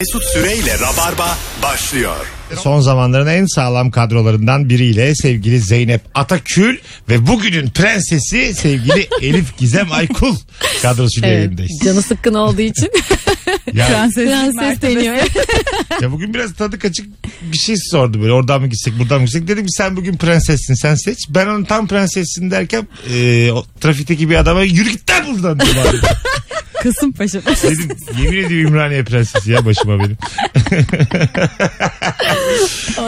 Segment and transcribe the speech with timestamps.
[0.00, 2.16] Mesut Süreyle Rabarba başlıyor.
[2.62, 6.76] Son zamanların en sağlam kadrolarından biriyle sevgili Zeynep Atakül
[7.08, 10.36] ve bugünün prensesi sevgili Elif Gizem Aykul
[10.82, 11.80] kadrosuyla Evet, yayındayız.
[11.84, 12.90] canı sıkkın olduğu için
[13.72, 15.16] Ya, prenses deniyor.
[16.02, 17.06] ya bugün biraz tadı kaçık
[17.52, 19.48] bir şey sordu böyle oradan mı gitsek buradan mı gitsek.
[19.48, 21.18] Dedim ki sen bugün prensessin sen seç.
[21.28, 25.74] Ben onu tam prensessin derken e, o, trafikteki bir adama yürü git lan buradan diye.
[26.86, 27.40] Kasımpaşa.
[27.62, 30.16] Dedim yemin ediyorum Ümraniye prensesi ya başıma benim.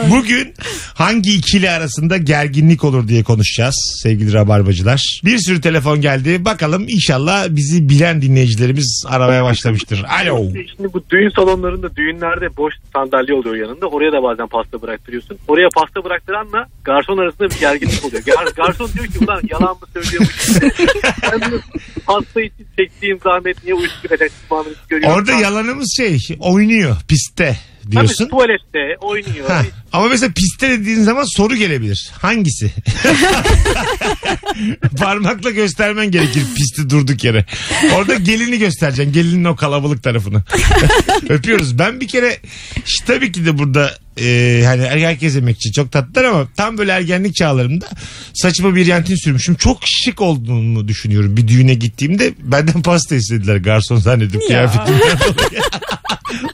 [0.09, 0.53] Bugün
[0.93, 5.21] hangi ikili arasında gerginlik olur diye konuşacağız sevgili rabarbacılar.
[5.25, 6.45] Bir sürü telefon geldi.
[6.45, 10.05] Bakalım inşallah bizi bilen dinleyicilerimiz aramaya başlamıştır.
[10.21, 10.45] Alo.
[10.75, 13.87] Şimdi bu düğün salonlarında düğünlerde boş sandalye oluyor yanında.
[13.87, 15.37] Oraya da bazen pasta bıraktırıyorsun.
[15.47, 18.23] Oraya pasta bıraktıranla garson arasında bir gerginlik oluyor.
[18.23, 20.49] Gar- garson diyor ki ulan yalan mı söylüyormuş.
[21.31, 21.41] ben
[22.05, 25.17] pasta için çektiğim zahmet niye uyuşturacak muamelesi görüyorum.
[25.17, 27.57] Orada yalanımız şey oynuyor pistte
[27.91, 28.27] Diyorsun.
[28.27, 29.49] tuvalette oynuyor.
[29.49, 32.11] Ha, ama mesela piste dediğin zaman soru gelebilir.
[32.21, 32.71] Hangisi?
[34.99, 37.45] Parmakla göstermen gerekir pisti durduk yere.
[37.95, 39.13] Orada gelini göstereceksin.
[39.13, 40.43] Gelinin o kalabalık tarafını.
[41.29, 41.79] Öpüyoruz.
[41.79, 42.37] Ben bir kere
[42.87, 47.35] işte tabii ki de burada e, hani herkes emekçi çok tatlılar ama tam böyle ergenlik
[47.35, 47.89] çağlarımda
[48.33, 49.55] saçıma bir yantin sürmüşüm.
[49.55, 51.37] Çok şık olduğunu düşünüyorum.
[51.37, 55.61] Bir düğüne gittiğimde benden pasta istediler garson zannedip kıyafetimden dolayı.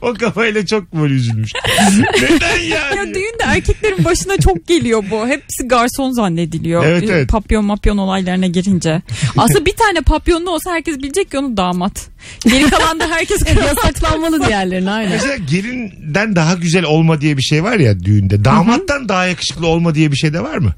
[0.00, 1.52] o kafayla çok böyle üzülmüş.
[2.22, 2.96] Neden yani?
[2.96, 5.28] Ya düğünde erkeklerin başına çok geliyor bu.
[5.28, 6.84] Hepsi garson zannediliyor.
[6.84, 7.28] Evet, evet.
[7.28, 9.02] Papyon mapyon olaylarına girince.
[9.36, 12.08] Aslında bir tane papyonlu olsa herkes bilecek ki onu damat.
[12.44, 15.12] Geri kalan da herkes Yasaklanmalı diğerlerine aynen.
[15.12, 18.44] Mesela gelinden daha güzel olma diye bir şey var ya düğünde.
[18.44, 20.74] Damattan daha yakışıklı olma diye bir şey de var mı?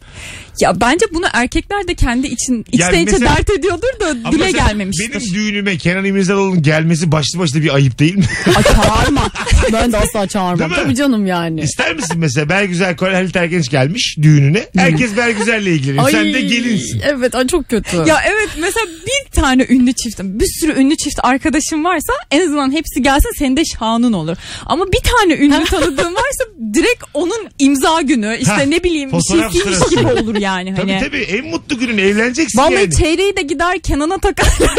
[0.60, 4.50] Ya bence bunu erkekler de kendi için Yani içten içe mesela- dert ediyordur da dile
[4.50, 5.10] gelmemiştir.
[5.14, 8.24] Benim düğünüme Kenan İmirzalıoğlu'nun gelmesi başlı başına bir ayıp değil mi?
[8.56, 9.28] Ay çağırma.
[9.72, 10.70] Ben de asla çağırmam.
[10.74, 11.60] Tabii canım yani.
[11.60, 14.66] İster misin mesela Bergüzel Kore Halit Ergenç gelmiş düğününe.
[14.76, 16.10] Herkes Bergüzel'le ilgileniyor.
[16.10, 17.00] Sen de gelinsin.
[17.04, 17.96] Evet ay çok kötü.
[17.96, 22.72] Ya evet mesela bir tane ünlü çiftim bir sürü ünlü çift arkadaşım varsa en azından
[22.72, 24.36] hepsi gelsin senin de şanın olur.
[24.66, 26.44] Ama bir tane ünlü tanıdığım varsa
[26.74, 29.20] direkt onun imza günü işte Ha, ne bileyim bir
[29.52, 29.90] şey sırası.
[29.96, 30.47] gibi olur yani.
[30.76, 31.00] Tabii hani.
[31.00, 32.94] tabii en mutlu günün evleneceksin Vallahi yani.
[32.94, 34.78] çeyreği de gider Kenan'a takarlar.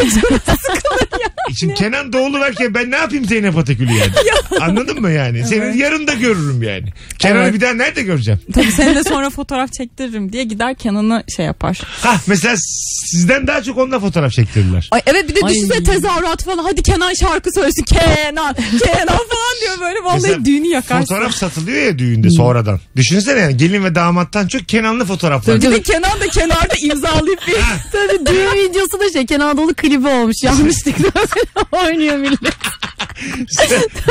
[1.56, 4.12] Şimdi Kenan doğulu varken ben ne yapayım Zeynep Atakül'ü yani?
[4.60, 5.46] Anladın mı yani?
[5.46, 6.88] Senin yarın da görürüm yani.
[7.18, 7.54] Kenan'ı Evet.
[7.54, 8.40] bir daha nerede göreceğim?
[8.54, 11.80] Tabii seni de sonra fotoğraf çektiririm diye gider Kenan'ı şey yapar.
[12.00, 12.54] Ha mesela
[13.10, 14.88] sizden daha çok onunla fotoğraf çektirdiler.
[14.90, 15.54] Ay evet bir de Ay.
[15.54, 16.64] düşünsene tezahürat falan.
[16.64, 17.82] Hadi Kenan şarkı söylesin.
[17.84, 20.04] Kenan, Kenan falan diyor böyle.
[20.04, 21.14] Vallahi Mesela düğünü yakarsın.
[21.14, 22.80] Fotoğraf satılıyor ya düğünde sonradan.
[22.96, 25.56] Düşünsene yani gelin ve damattan çok Kenan'lı fotoğraflar.
[25.56, 27.54] Bir de Kenan da kenarda imzalayıp bir
[27.92, 30.36] Tabii düğün videosu da şey Kenan Doğulu klibi olmuş.
[30.44, 31.20] Yanlışlıkla
[31.72, 32.38] oynuyor millet.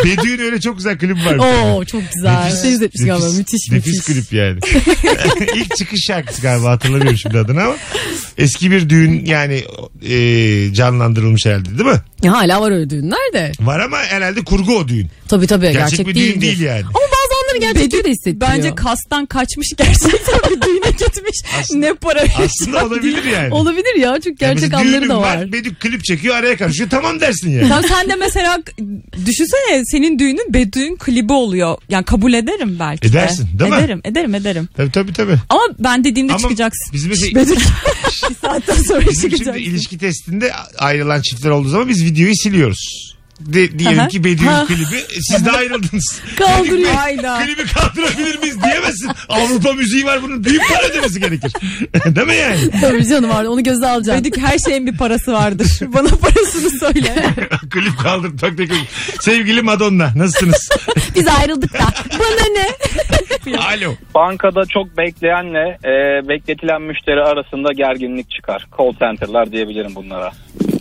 [0.06, 1.36] Bedüğün öyle çok güzel klip var.
[1.36, 2.44] Oo çok güzel.
[2.46, 3.26] Nefis, Sen izletmiş galiba.
[3.26, 4.06] nefis, Müthiş nefis müthiş.
[4.06, 4.60] klip yani.
[5.56, 7.76] İlk çıkış şarkısı galiba hatırlamıyorum şimdi adını ama.
[8.38, 9.64] Eski bir düğün yani
[10.10, 12.00] e, canlandırılmış herhalde değil mi?
[12.24, 13.52] Ya hala var öyle düğünler de.
[13.60, 15.08] Var ama herhalde kurgu o düğün.
[15.28, 16.42] Tabii tabii Gerçek, gerçek, bir düğün değildir.
[16.42, 16.84] değil yani.
[16.86, 17.00] Ama
[17.66, 18.42] anları gerçekleri de hissettiriyor.
[18.52, 21.40] bence kastan kaçmış gerçekten bir düğüne gitmiş.
[21.60, 23.34] Aslında- ne para Aslında olabilir diye.
[23.34, 23.54] yani.
[23.54, 25.52] Olabilir ya çünkü Yani gerçek mesela anları da var.
[25.54, 27.70] Bedük klip çekiyor araya karışıyor tamam dersin yani.
[27.70, 28.60] Tamam sen de mesela
[29.26, 31.78] düşünsene senin düğünün Bedüğün klibi oluyor.
[31.90, 33.08] Yani kabul ederim belki de.
[33.08, 33.78] Edersin, değil mi?
[33.78, 34.70] Ederim ederim ederim.
[34.78, 35.36] tabii tabii tabii.
[35.50, 36.94] Ama ben dediğimde Ama çıkacaksın.
[36.94, 37.58] biz mesela- Bedük
[38.30, 39.64] bir saatten sonra Bizim şimdi çıkacaksın.
[39.64, 43.16] ilişki testinde ayrılan çiftler olduğu zaman biz videoyu siliyoruz.
[43.40, 44.08] De, diyelim Aha.
[44.08, 44.66] ki Bedü'nün Ha.
[44.68, 46.22] klibi siz de ayrıldınız.
[46.38, 46.74] Kaldırıyor.
[46.78, 47.40] Dedik, "Be- Hayda.
[47.46, 49.10] Klibi kaldırabilir miyiz diyemezsin.
[49.30, 51.52] Avrupa müziği var bunun büyük para ödemesi gerekir.
[52.16, 52.58] Değil mi yani?
[52.82, 54.26] Tabii canım var onu göze alacaksın.
[54.26, 55.68] Bedük her şeyin bir parası vardır.
[55.88, 57.16] Bana parasını söyle.
[57.70, 58.30] Klip kaldır.
[58.38, 58.78] Tak, tak, tak.
[59.22, 60.70] Sevgili Madonna nasılsınız?
[61.16, 61.88] Biz ayrıldık da.
[62.20, 62.70] Bana ne?
[63.58, 63.94] Alo.
[64.16, 68.68] Bankada çok bekleyenle e, bekletilen müşteri arasında gerginlik çıkar.
[68.78, 70.32] Call center'lar diyebilirim bunlara.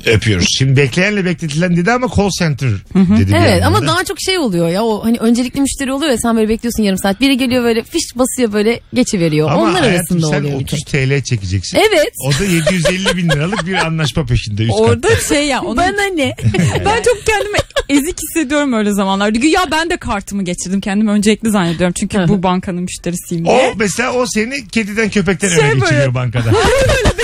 [0.06, 0.46] Öpüyoruz.
[0.58, 2.70] Şimdi bekleyenle bekletilen dedi ama call center
[3.18, 3.86] dedi Evet ama da.
[3.86, 6.98] daha çok şey oluyor ya o hani öncelikli müşteri oluyor ya sen böyle bekliyorsun yarım
[6.98, 7.20] saat.
[7.20, 9.50] Biri geliyor böyle fiş basıyor böyle geçiveriyor.
[9.50, 11.08] Ama Onlar hayatım arasında sen oluyor bir 30 tek.
[11.08, 11.78] TL çekeceksin.
[11.78, 12.12] Evet.
[12.26, 14.82] O da 750 bin liralık bir anlaşma peşinde üst katta.
[14.84, 15.62] Orada şey ya.
[15.62, 16.34] Onun, Bana ne?
[16.84, 17.58] ben çok kendimi
[17.88, 19.38] ezik hissediyorum öyle zamanlarda.
[19.46, 20.80] Ya ben de kartımı geçirdim.
[20.80, 21.94] Kendimi öncelikli zannediyorum.
[22.00, 23.72] Çünkü bu bankanın müşterisiyim O diye.
[23.76, 26.50] mesela o seni kediden köpekten Şey öne böyle- geçiriyor bankada.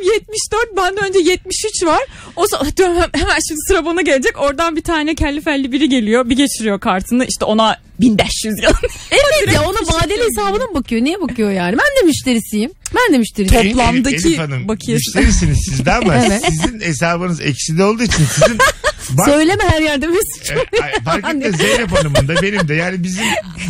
[0.00, 2.00] Numaram 74 bende önce 73 var.
[2.36, 4.38] O zaman diyorum hem- hemen şimdi sıra bana gelecek.
[4.40, 6.28] Oradan bir tane kelli felli biri geliyor.
[6.30, 7.24] Bir geçiriyor kartını.
[7.26, 8.72] İşte ona 1500 yan.
[9.10, 11.02] Evet ya ona vadeli hesabına mı bakıyor?
[11.04, 11.72] Niye bakıyor yani?
[11.72, 12.70] Ben de müşterisiyim.
[12.94, 13.68] Ben de müşterisiyim.
[13.76, 15.18] Toplamdaki Elif Hanım, bakiyesi.
[15.18, 16.42] Müşterisiniz siz de ama Evet.
[16.48, 18.58] sizin hesabınız ekside olduğu için sizin
[19.10, 20.50] Bak- Söyleme her yerde Mesut.
[20.50, 23.24] E, ay, fark etmez Zeynep Hanım'ın da benim de yani bizim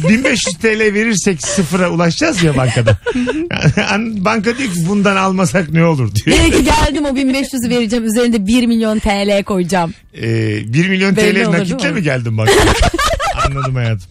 [0.08, 2.98] 1500 TL verirsek sıfıra ulaşacağız ya bankada.
[4.25, 6.37] Banka diyor ki bundan almasak ne olur diyor.
[6.37, 9.94] Diyor ki geldim o 1500'ü vereceğim üzerinde 1 milyon TL koyacağım.
[10.14, 10.22] Ee,
[10.72, 12.58] 1 milyon Belli TL olur, nakitle mi geldin bankaya?
[13.50, 14.06] Anladım hayatım.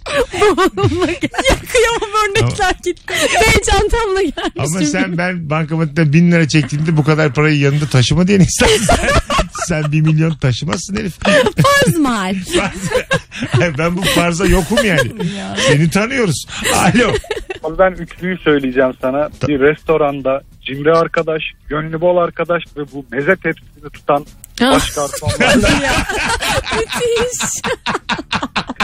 [1.71, 3.13] Kıyamam örnekler gitti.
[3.35, 4.77] Ben çantamla gelmişim.
[4.77, 8.67] Ama sen ben bankamatikte bin lira çektiğimde bu kadar parayı yanında taşıma diyen insan.
[8.67, 9.09] Sen,
[9.67, 11.13] sen bir milyon taşımazsın herif.
[11.23, 12.35] Farz mal.
[13.77, 15.11] ben bu farza yokum yani.
[15.67, 16.45] Seni tanıyoruz.
[16.73, 17.13] Alo.
[17.63, 19.29] Abi ben üçlüyü söyleyeceğim sana.
[19.47, 24.25] Bir restoranda cimri arkadaş, gönlü bol arkadaş ve bu meze tepsisini tutan
[24.61, 25.69] baş garsonlarla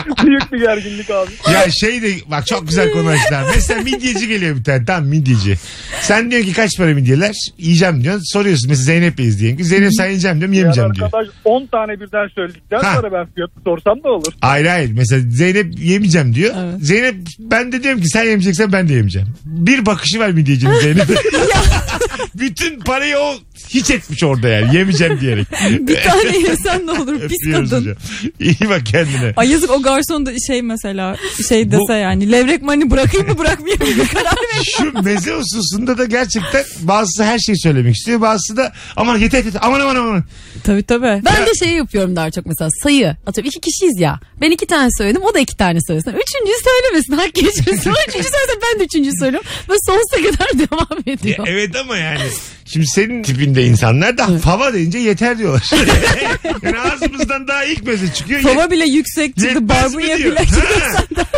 [0.26, 1.32] büyük bir gerginlik abi.
[1.54, 3.44] Ya şey de bak çok güzel konu açtılar.
[3.56, 4.86] Mesela midyeci geliyor bir tane.
[4.86, 5.56] Tamam midyeci.
[6.02, 7.36] Sen diyorsun ki kaç para midyeler?
[7.58, 8.24] Yiyeceğim diyorsun.
[8.34, 9.64] Soruyorsun mesela Zeynep'leyiz diyelim ki.
[9.66, 11.06] Zeynep sen yiyeceğim diyorum yemeyeceğim diyor.
[11.06, 12.96] arkadaş 10 tane birden söyledikten Ha.
[12.96, 14.34] sonra ben fiyatı sorsam da olur.
[14.42, 14.92] Hayır hayır.
[14.92, 16.56] Mesela Zeynep yemeyeceğim diyor.
[16.60, 16.76] Evet.
[16.82, 19.28] Zeynep ben de diyorum ki sen yemeyeceksen ben de yemeyeceğim.
[19.46, 21.14] Bir bakışı var midyecinin Zeynep'e.
[22.40, 23.34] Bütün parayı o
[23.70, 24.76] hiç etmiş orada yani.
[24.76, 25.48] Yemeyeceğim diyerek.
[25.80, 27.82] Bir tane yesen ne olur pis Öpüyoruz kadın.
[27.82, 27.96] hocam.
[28.40, 29.34] İyi bak kendine.
[29.38, 31.18] Ay yazık o garson da şey mesela
[31.48, 34.64] şey dese Bu- yani levrek mani bırakayım mı bırakmayayım mı bir karar ver.
[34.78, 38.22] Şu meze hususunda da gerçekten bazısı her şeyi söylemek istiyor.
[38.22, 40.24] Bazısı da aman yeter yeter aman aman aman.
[40.64, 41.22] Tabii tabii.
[41.26, 43.16] Ben de şey yapıyorum daha çok mesela sayı.
[43.28, 44.20] Atıyorum iki kişiyiz ya.
[44.42, 46.12] Ben iki tane söyledim o da iki tane söylesin.
[46.12, 47.90] Üçüncüyü söylemesin hak geçmesin.
[47.96, 49.50] O üçüncü söylese ben de üçüncüyü söylüyorum.
[49.70, 51.48] Ve sonsuza kadar devam Ya, ediyor.
[51.50, 52.55] evet ama yani Yes.
[52.66, 55.70] Şimdi senin tipinde insanlar da fava deyince yeter diyorlar.
[56.62, 58.42] yani ağzımızdan daha ilk meze çıkıyor.
[58.42, 59.70] Fava bile yüksek çıktı.
[59.70, 60.26] Barbunya bile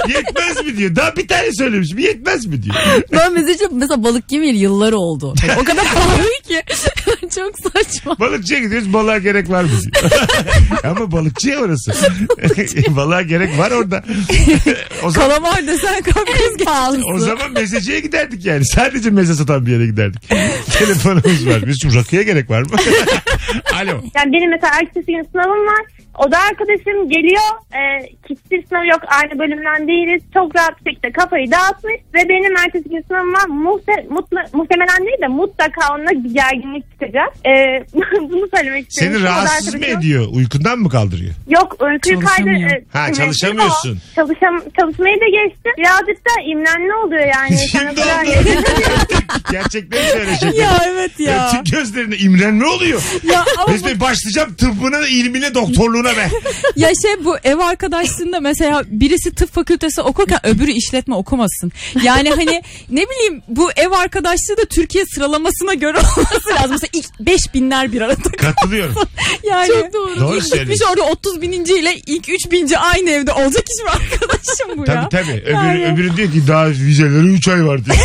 [0.08, 0.96] yetmez mi diyor?
[0.96, 1.98] Daha bir tane söylemişim.
[2.00, 2.76] Yetmez mi diyor?
[3.12, 5.34] Ben mesela, mesela balık yemeyeli yıllar oldu.
[5.62, 6.64] O kadar pahalı ki.
[7.36, 8.20] çok saçma.
[8.20, 10.12] Balıkçıya gidiyoruz balığa gerek var mı diyor.
[10.84, 11.94] Ama balıkçı ya orası.
[12.90, 14.04] balığa gerek var orada.
[15.04, 16.58] o zaman Kalamar desen kalkarız.
[16.66, 17.06] Pahalısı.
[17.14, 18.66] o zaman mezeciye giderdik yani.
[18.66, 20.22] Sadece meze satan bir yere giderdik.
[21.22, 21.68] Telefonumuz var.
[21.68, 22.70] Biz şu rakıya gerek var mı?
[23.78, 23.92] Alo.
[24.16, 25.86] Yani benim mesela ertesi gün sınavım var.
[26.24, 27.50] O da arkadaşım geliyor.
[27.74, 27.82] E,
[28.30, 29.02] hiçbir sınav yok.
[29.08, 30.24] Aynı bölümden değiliz.
[30.34, 31.96] Çok rahat bir şekilde kafayı dağıtmış.
[32.14, 33.46] Ve benim ertesi gün sınavım var.
[33.48, 37.30] Muhte, mutla- muhtemelen değil de mutlaka onunla bir gerginlik çıkacak.
[37.46, 37.52] E,
[38.30, 39.18] bunu söylemek istiyorum.
[39.18, 40.28] Seni rahatsız mı ediyor?
[40.34, 41.34] Uykundan mı kaldırıyor?
[41.48, 42.50] Yok uykuyu kaydı.
[42.50, 43.96] E, Ha, çalışamıyorsun.
[43.96, 44.16] o.
[44.16, 45.72] Çalışam, çalışmayı da geçtim.
[45.78, 47.58] Birazcık da imrenli oluyor yani.
[47.72, 48.64] Şimdi oldu.
[49.52, 50.60] Gerçekleri söyle şekerim.
[50.62, 51.48] Ya evet ya.
[51.48, 53.02] Öptük gözlerine imren ne oluyor?
[53.24, 56.30] ya ama Mesut Bey başlayacağım tıbbına, ilmine, doktorluğuna be.
[56.76, 61.72] Ya şey bu ev arkadaşlığında mesela birisi tıp fakültesi okurken öbürü işletme okumasın.
[62.04, 66.72] Yani hani ne bileyim bu ev arkadaşlığı da Türkiye sıralamasına göre olması lazım.
[66.72, 68.30] Mesela ilk 5 binler bir arada.
[68.38, 68.96] Katılıyorum.
[69.44, 70.20] Yani Çok doğru.
[70.20, 74.84] Doğru gitmiş orada 30 bininci ile ilk 3 binci aynı evde olacak hiçbir arkadaşım bu
[74.86, 75.10] Tabii ya.
[75.10, 75.32] tabii.
[75.42, 75.94] Öbürü, Yani.
[75.94, 77.98] öbürü diyor ki daha vizeleri 3 ay var diyor.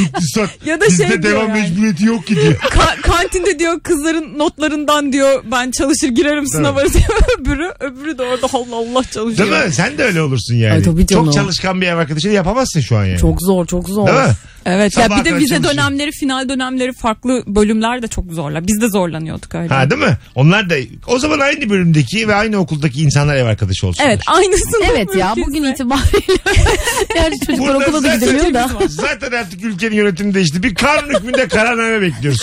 [0.00, 0.50] İktisat.
[0.66, 1.60] Ya da Bizde şey devam yani.
[1.60, 2.54] mecburiyeti yok ki diyor.
[2.54, 7.04] Ka- kantinde diyor kızların notlarından diyor ben çalışır girerim sınava diyor
[7.40, 7.72] öbürü.
[7.80, 9.50] Öbürü de orada Allah Allah çalışıyor.
[9.50, 9.72] Değil mi?
[9.72, 10.72] Sen de öyle olursun yani.
[10.72, 11.24] Ay, tabii canım.
[11.24, 13.18] Çok çalışkan bir ev arkadaşıyla yapamazsın şu an yani.
[13.18, 14.06] Çok zor çok zor.
[14.06, 14.34] Değil mi?
[14.68, 15.72] Evet Sabaha ya bir de vize çalışıyor.
[15.74, 18.66] dönemleri, final dönemleri farklı bölümler de çok zorlar.
[18.66, 19.68] Biz de zorlanıyorduk öyle.
[19.74, 20.16] Ha değil mi?
[20.34, 20.74] Onlar da
[21.06, 24.04] o zaman aynı bölümdeki ve aynı okuldaki insanlar ev arkadaşı olsun.
[24.06, 24.86] Evet aynısını.
[24.92, 26.34] Evet ya bugün itibariyle.
[27.16, 28.70] yani çocuklar Burada okula da zaten- gidemiyor da.
[28.88, 30.62] Zaten artık ülkenin yönetimi değişti.
[30.62, 32.40] Bir kanun hükmünde kararname bekliyoruz.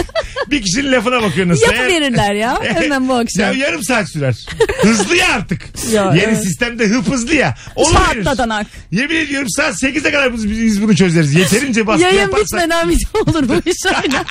[0.50, 1.62] bir kişinin lafına bakıyor nasıl.
[1.62, 3.56] Yapı verirler ya hemen bu Ya akşam.
[3.58, 4.46] yarım saat sürer.
[4.82, 5.60] Hızlı ya artık.
[5.92, 6.42] Ya, Yeni evet.
[6.42, 7.54] sistemde hıp hızlı ya.
[7.76, 8.24] Onu verir.
[8.24, 8.66] Çatladanak.
[8.90, 11.34] Yemin ediyorum saat 8'e kadar biz, biz bunu çözeriz.
[11.58, 14.24] Yeterince baskı Yayın yaparsak bitmeden bir olur bu iş aynen.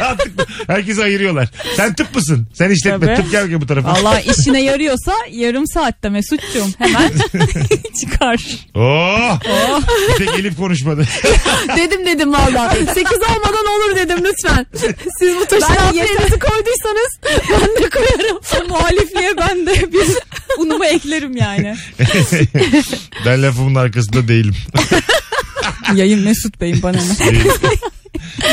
[0.00, 0.32] artık
[0.66, 1.48] herkesi ayırıyorlar.
[1.76, 2.46] Sen tıp mısın?
[2.54, 3.16] Sen işletme Tabii.
[3.16, 3.88] tıp gel bakayım bu tarafa.
[3.90, 7.12] Allah işine yarıyorsa yarım saatte Mesut'cum hemen
[8.00, 8.40] çıkar.
[8.74, 9.40] Oh.
[10.08, 11.04] Bir tek Elif konuşmadı.
[11.76, 12.70] dedim dedim valla.
[12.94, 14.66] 8 olmadan olur dedim lütfen.
[15.18, 17.18] Siz bu taşı Ben yerinizi koyduysanız
[17.50, 18.40] ben de koyarım.
[18.68, 20.06] Muhalifliğe ben de bir
[20.58, 21.76] unumu eklerim yani.
[23.26, 24.54] ben lafımın arkasında değilim.
[25.94, 27.18] Yayın Mesut Bey'in bana ne?
[27.26, 27.52] Değilim.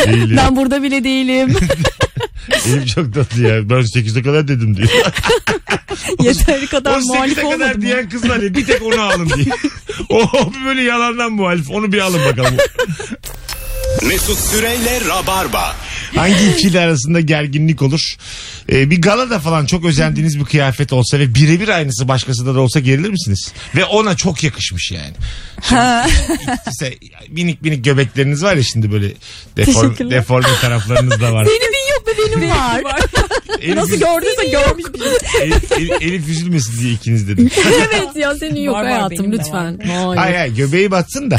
[0.07, 0.37] Değilim.
[0.37, 1.55] Ben burada bile değilim.
[2.67, 3.69] Elif çok tatlı ya.
[3.69, 4.89] Ben 8'e kadar dedim diyor.
[6.21, 7.77] Yeteri kadar muhalif 8'e kadar olmadım.
[7.77, 7.81] mı?
[7.81, 9.45] diyen kız var ya bir tek onu alın diye.
[10.09, 11.69] o bir böyle yalandan muhalif.
[11.69, 12.57] Onu bir alın bakalım.
[14.07, 15.75] Mesut Süreyle Rabarba.
[16.15, 18.15] Hangi ikili arasında gerginlik olur?
[18.71, 22.79] Ee, bir galada falan çok özendiğiniz bir kıyafet olsa ve birebir aynısı başkasında da olsa
[22.79, 23.53] gerilir misiniz?
[23.75, 25.13] Ve ona çok yakışmış yani.
[25.69, 25.81] Şimdi,
[26.71, 26.93] işte
[27.29, 29.07] minik minik göbekleriniz var ya şimdi böyle
[29.57, 30.11] deform, Teşekkürler.
[30.17, 31.45] deforme taraflarınız da var.
[31.45, 32.81] Seni bir yok be benim var.
[33.61, 35.41] Elif, Nasıl gördüyse görmüş bir şey.
[35.47, 37.49] Elif, Elif- Elif üzülmesin diye ikiniz dedim.
[37.93, 39.79] evet ya senin yok Var, var, hayatım benim de lütfen.
[39.87, 40.35] Hayır Hayır.
[40.37, 41.37] hayır göbeği batsın da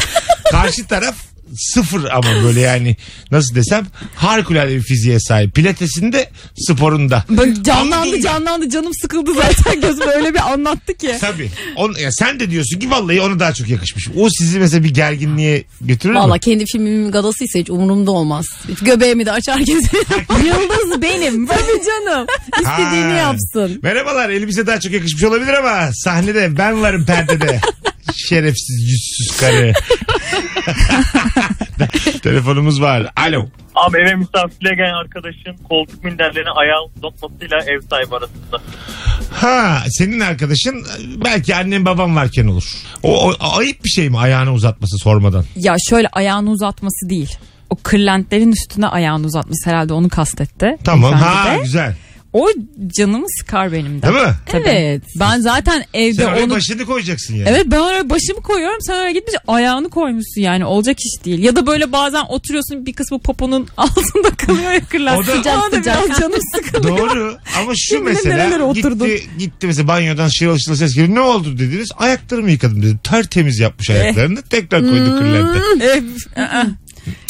[0.50, 1.14] karşı taraf
[1.56, 2.97] sıfır ama böyle yani
[3.30, 5.54] nasıl desem harikulade bir fiziğe sahip.
[5.54, 7.25] Pilatesinde sporunda.
[7.30, 11.16] Böyle canlandı canlandı canım sıkıldı zaten gözüm öyle bir anlattı ki.
[11.21, 11.50] Tabii.
[11.76, 14.09] On, ya sen de diyorsun ki vallahi ona daha çok yakışmış.
[14.16, 16.40] O sizi mesela bir gerginliğe götürür Valla mü?
[16.40, 18.47] kendi filmimin gadasıysa hiç umurumda olmaz.
[18.82, 20.26] Göbeğimi de açar gezerim.
[20.47, 21.47] Yıldız benim.
[21.52, 22.26] Tabii canım.
[22.61, 23.18] İstediğini Ha.
[23.18, 23.80] yapsın.
[23.82, 27.61] Merhabalar elbise daha çok yakışmış olabilir ama sahnede ben varım perdede.
[28.28, 29.73] Şerefsiz yüzsüz karı.
[32.23, 33.12] Telefonumuz var.
[33.17, 33.47] Alo.
[33.75, 38.59] Abi eve misafirliğe gelen arkadaşın koltuk minderlerini ayağı uzatmasıyla ev sahibi arasında.
[39.33, 40.87] Ha senin arkadaşın
[41.25, 42.64] belki annen babam varken olur.
[43.02, 45.45] O, o ayıp bir şey mi ayağını uzatması sormadan?
[45.57, 47.37] Ya şöyle ayağını uzatması değil.
[47.71, 50.76] O kırlentlerin üstüne ayağını uzatması herhalde onu kastetti.
[50.85, 51.59] Tamam ha de.
[51.62, 51.97] güzel.
[52.33, 52.49] O
[52.97, 54.07] canımı sıkar benim de.
[54.07, 54.35] Değil mi?
[54.47, 54.62] Tabii.
[54.69, 55.03] Evet.
[55.21, 56.55] Ben zaten evde Sen oraya onu...
[56.55, 57.49] başını koyacaksın yani.
[57.49, 61.39] Evet ben oraya başımı koyuyorum sen oraya gitmiş ayağını koymuşsun yani olacak iş değil.
[61.39, 65.19] Ya da böyle bazen oturuyorsun bir kısmı poponun altında kalıyor ya kırlent.
[65.19, 66.03] O da- Sıcak Sıcak sıcak.
[66.03, 66.21] sıcak.
[66.21, 66.99] canım sıkılıyor.
[66.99, 71.15] Doğru ama şu Kim mesela gitti, gitti mesela banyodan şırıl şırıl ses geliyor.
[71.15, 71.89] Ne oldu dediniz?
[71.99, 73.01] Ayaklarımı yıkadım dedim.
[73.05, 74.43] Tertemiz yapmış ayaklarını.
[74.43, 75.59] Tekrar koydu kırlente.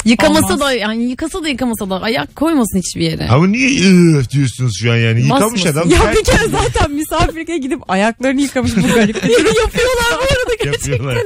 [0.04, 0.60] Yıkamasa Olmaz.
[0.60, 3.28] da yani yıkasa da yıkamasa da ayak koymasın hiçbir yere.
[3.28, 5.22] Ama niye ıı diyorsunuz şu an yani?
[5.22, 5.78] Yıkamış Basmasın.
[5.78, 5.90] adam.
[5.90, 9.16] ya bir kere zaten misafirliğe gidip ayaklarını yıkamış bu garip.
[9.62, 10.92] Yapıyorlar bu arada gerçekten.
[10.92, 11.16] Yapıyorlar.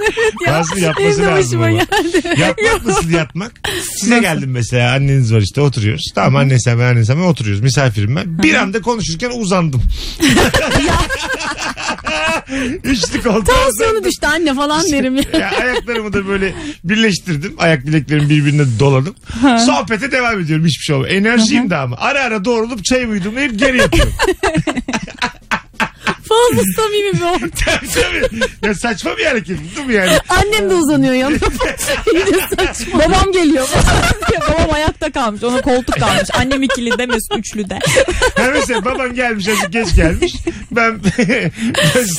[0.46, 0.52] ya.
[0.52, 1.78] Bazı yapması Benim de lazım başıma ama.
[2.40, 3.52] Yatmak nasıl yatmak?
[4.00, 6.04] Size geldim mesela anneniz var işte oturuyoruz.
[6.14, 7.62] Tamam anne sen ben anne sen ben oturuyoruz.
[7.62, 8.42] Misafirim ben.
[8.42, 9.82] Bir anda konuşurken uzandım.
[12.85, 15.23] Üçlü koltuğa Tansiyonu düştü anne falan derim ya.
[15.40, 16.54] Ya ayaklarımı da böyle
[16.85, 17.54] birleştirdim.
[17.59, 19.14] Ayak bileklerimi birbirine doladım.
[19.66, 21.14] Sohbete devam ediyorum hiçbir şey olmuyor.
[21.14, 21.97] Enerjiyim de ama.
[21.97, 24.12] Ara ara doğrulup çayımı yudumlayıp geri yatıyorum.
[26.28, 27.50] Fazla samimi bir ortam.
[27.64, 28.40] tabii tabii.
[28.66, 30.18] Ya saçma bir hareket değil mi yani?
[30.28, 31.30] Annem de uzanıyor.
[32.14, 32.99] Yine saçma.
[32.99, 33.68] Babam geliyor.
[34.49, 35.42] Babam ayakta kalmış.
[35.42, 36.28] Ona koltuk kalmış.
[36.35, 37.78] Annem ikili de Mesut üçlü de.
[38.37, 40.33] Ha mesela baban gelmiş azıcık geç gelmiş.
[40.71, 41.00] Ben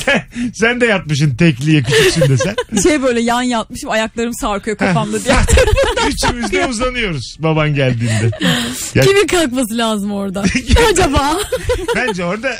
[0.04, 0.22] sen,
[0.54, 2.56] sen de yatmışsın tekliye küçüksün de sen.
[2.82, 5.34] Şey böyle yan yatmışım ayaklarım sarkıyor kafamda diye.
[6.08, 8.30] Üçümüz de uzanıyoruz baban geldiğinde.
[8.94, 10.44] Ya, Kimin kalkması lazım orada?
[10.92, 11.38] Acaba?
[11.96, 12.56] bence orada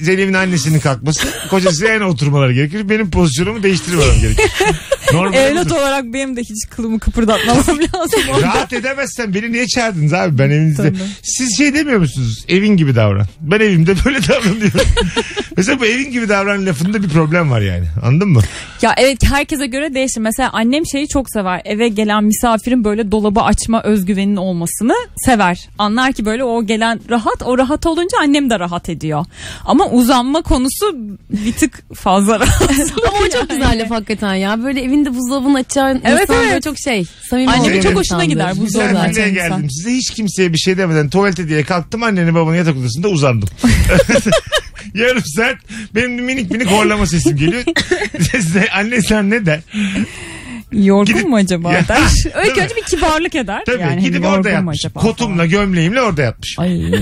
[0.00, 2.88] Zeynep'in annesinin kalkması kocasıyla en oturmaları gerekir.
[2.88, 4.50] Benim pozisyonumu değiştirmemem gerekir.
[5.12, 7.58] Normal Evlat olarak benim de hiç kılımı kıpırdatmamam
[7.94, 8.42] lazım.
[8.42, 10.82] Rahat edemezsen beni niye çağırdınız abi ben evinizde.
[10.82, 10.98] Tabii.
[11.22, 12.44] Siz şey demiyor musunuz?
[12.48, 13.26] Evin gibi davran.
[13.40, 14.80] Ben evimde böyle davranıyorum.
[15.56, 17.84] Mesela bu evin gibi davran lafında bir problem var yani.
[18.02, 18.40] Anladın mı?
[18.82, 20.20] Ya evet herkese göre değişir.
[20.20, 21.62] Mesela annem şeyi çok sever.
[21.64, 25.68] Eve gelen misafirin böyle dolabı açma özgüveninin olmasını sever.
[25.78, 27.42] Anlar ki böyle o gelen rahat.
[27.44, 29.24] O rahat olunca annem de rahat ediyor.
[29.64, 30.96] Ama uzanma konusu
[31.30, 32.70] bir tık fazla rahat.
[33.08, 34.62] Ama o çok güzel laf hakikaten ya.
[34.64, 36.48] Böyle evinde buzdolabını açan Evet, insan evet.
[36.50, 37.04] böyle çok şey.
[37.30, 38.24] Samimi Annemin çok hoşuna insandır.
[38.24, 38.88] gider bu Güzel.
[38.88, 39.08] zorlar.
[39.08, 39.48] Misafirliğe insan.
[39.58, 43.48] geldim size hiç kimseye bir şey demeden tuvalete diye kalktım annenin babanın yatak odasında uzandım.
[44.94, 45.56] Yarım saat
[45.94, 47.62] benim minik minik horlama sesim geliyor.
[48.30, 49.60] Size anne sen ne der?
[50.72, 51.98] Yorgun Gidip- mu acaba Ya, der.
[52.34, 53.62] Öyle önce bir kibarlık eder.
[53.66, 54.78] Tabii yani gidip hani orada yatmış.
[54.84, 56.56] acaba Kotumla gömleğimle orada yatmış.
[56.56, 56.68] falan.
[56.68, 56.92] Ay.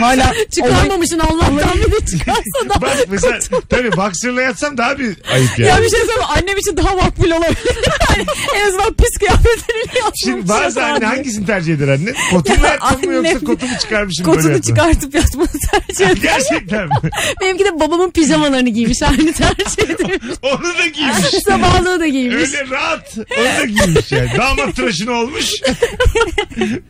[0.00, 2.80] Hala Çıkarmamışsın Allah'tan bir de çıkarsa da.
[2.80, 5.68] Bak mesela tabii boxer'la yatsam daha bir ayıp yani.
[5.68, 7.76] Ya bir şey söyleyeyim annem için daha makbul olabilir.
[8.10, 10.20] Yani en azından pis kıyafetleriyle yapmamış.
[10.24, 12.12] Şimdi bazı anne hangisini tercih eder anne?
[12.30, 16.16] Kotumla yatmam mı yoksa kotumu çıkarmışım böyle Kotunu çıkartıp yatmanı tercih eder.
[16.22, 16.94] Gerçekten mi?
[17.40, 20.20] Benimki de babamın pijamalarını giymiş halini tercih ediyor.
[20.42, 21.16] Onu da giymiş.
[21.46, 22.34] Sabahlığı da giymiş.
[22.54, 23.14] Öyle rahat.
[23.38, 24.30] Onu da giymiş yani.
[24.38, 25.50] Damat tıraşını olmuş.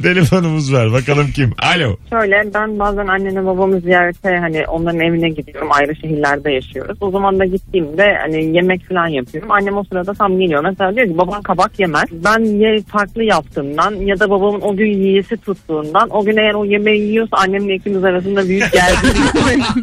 [0.03, 0.93] Telefonumuz var.
[0.93, 1.55] Bakalım kim?
[1.59, 1.97] Alo.
[2.11, 5.69] Şöyle ben bazen annene babamı ziyarete hani onların evine gidiyorum.
[5.71, 6.99] Ayrı şehirlerde yaşıyoruz.
[7.01, 9.51] O zaman da gittiğimde hani yemek falan yapıyorum.
[9.51, 10.65] Annem o sırada tam geliyor.
[10.65, 12.05] Mesela diyor ki baban kabak yemez.
[12.13, 16.65] Ben ye farklı yaptığımdan ya da babamın o gün yiyesi tuttuğundan o gün eğer o
[16.65, 19.65] yemeği yiyorsa annemle ikimiz arasında büyük gerginlik.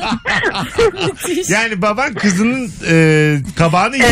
[1.49, 4.07] Yani baban kızının e, kabağını yiyor.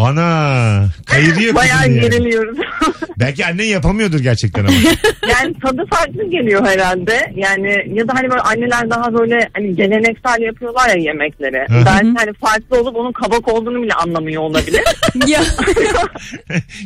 [0.00, 2.10] Ana kayırıyor Bayağı kızını yani.
[2.10, 2.58] geriliyoruz.
[3.18, 4.76] Belki annen yapamıyordur gerçekten ama.
[5.28, 7.32] yani tadı farklı geliyor herhalde.
[7.36, 11.66] Yani ya da hani böyle anneler daha böyle hani geleneksel yapıyorlar ya yemekleri.
[11.68, 11.86] Hı.
[11.86, 14.82] Belki hani farklı olup onun kabak olduğunu bile anlamıyor olabilir.
[15.26, 15.40] Ya.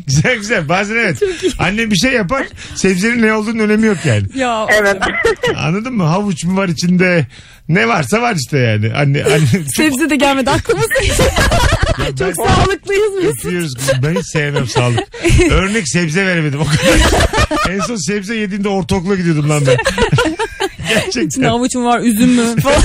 [0.06, 0.68] güzel güzel.
[0.68, 1.22] Bazen evet.
[1.58, 2.46] Annem bir şey yapar.
[2.74, 4.22] Sebzenin ne olduğunun önemi yok yani.
[4.34, 4.66] ya.
[4.80, 4.96] evet.
[5.56, 6.02] Anladın mı?
[6.02, 7.26] Havuç mu var içinde?
[7.68, 8.92] Ne varsa var işte yani.
[8.94, 10.88] Anne, anne Sebze de gelmedi aklımıza.
[11.98, 13.26] ben- Çok sağlıklıyız biz.
[13.28, 13.74] Öpüyoruz.
[14.02, 15.00] Ben hiç sevmem sağlık.
[15.50, 17.74] Örnek sebze veremedim o kadar.
[17.74, 19.76] en son sebze yediğinde ortaokula gidiyordum lan ben.
[19.76, 21.42] İçinde Gerçekten.
[21.42, 22.82] havuç mu var üzüm mü falan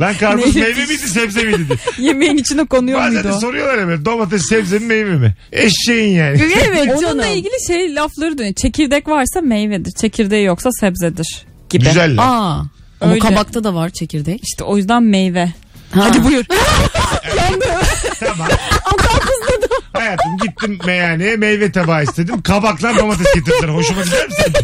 [0.00, 1.58] Lan karpuz Ne meyve miydi sebze miydi?
[1.68, 2.08] diye.
[2.08, 3.40] yemeğin içine konuyor Bazen muydu de o?
[3.40, 5.34] soruyorlar hemen domates sebze mi meyve mi?
[5.52, 6.42] Eşeğin yani.
[6.70, 7.24] Evet Onunla canım.
[7.34, 8.54] ilgili şey lafları dönüyor.
[8.54, 9.92] Çekirdek varsa meyvedir.
[10.00, 11.84] Çekirdeği yoksa sebzedir gibi.
[11.84, 12.16] Güzel.
[12.16, 12.28] lan.
[12.28, 12.64] Aa.
[13.04, 13.20] Ama Öyle.
[13.28, 14.40] kabakta da var çekirdek.
[14.44, 15.52] İşte o yüzden meyve.
[15.94, 16.44] Hadi buyur.
[18.20, 18.48] Tamam.
[19.92, 22.42] Hayatım gittim meyhaneye meyve tabağı istedim.
[22.42, 23.68] Kabakla domates getirdiler.
[23.68, 24.54] Hoşuma gider mi senin?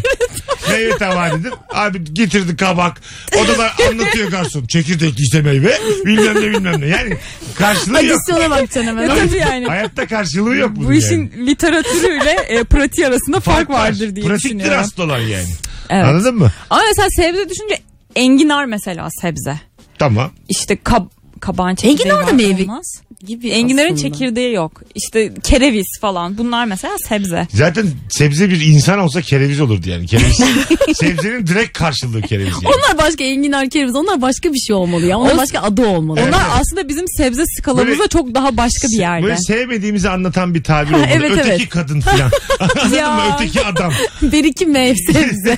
[0.77, 1.51] Meyve tabağı dedim.
[1.73, 3.01] Abi getirdi kabak.
[3.35, 4.65] O da da anlatıyor garson.
[4.65, 5.77] Çekirdekli işte meyve.
[6.05, 6.87] Bilmem ne bilmem ne.
[6.87, 7.17] Yani
[7.55, 8.19] karşılığı yok.
[8.27, 9.03] Adisyona bakacaksın hemen.
[9.03, 9.65] E tabii yani.
[9.65, 11.47] Hayatta karşılığı yok bunun Bu işin yani.
[11.47, 13.79] literatürüyle e, pratiği arasında fark, var.
[13.79, 14.79] vardır diye Pratiktir düşünüyorum.
[14.79, 15.47] asıl olan yani.
[15.89, 16.05] Evet.
[16.05, 16.51] Anladın mı?
[16.69, 17.81] Ama mesela sebze düşünce
[18.15, 19.59] enginar mesela sebze.
[19.99, 20.31] Tamam.
[20.49, 21.05] İşte kab
[21.39, 23.01] kabağın çekirdeği Enginar da var, meyve olmaz.
[23.27, 24.01] gibi Enginarın aslında.
[24.09, 24.81] çekirdeği yok.
[24.95, 27.47] İşte kereviz falan bunlar mesela sebze.
[27.53, 30.05] Zaten sebze bir insan olsa kereviz olurdu yani.
[30.07, 30.39] Kereviz.
[30.93, 32.65] Sebzenin direkt karşılığı kereviz yani.
[32.75, 33.95] Onlar başka enginar kereviz.
[33.95, 35.17] Onlar başka bir şey olmalı ya.
[35.17, 36.19] Onlar O- başka adı olmalı.
[36.23, 36.33] Evet.
[36.33, 39.23] Onlar aslında bizim sebze skalamızda Böyle- çok daha başka bir yerde.
[39.23, 41.07] Böyle sevmediğimizi anlatan bir tabir olmalı.
[41.13, 41.69] evet, öteki evet.
[41.69, 42.31] kadın falan.
[42.59, 43.11] Anladın Ya.
[43.15, 43.21] mı?
[43.35, 43.93] Öteki adam.
[44.21, 45.57] Bir iki mevsim bize.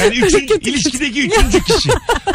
[0.00, 1.88] Yani üçüncü, ilişkideki üçüncü kişi.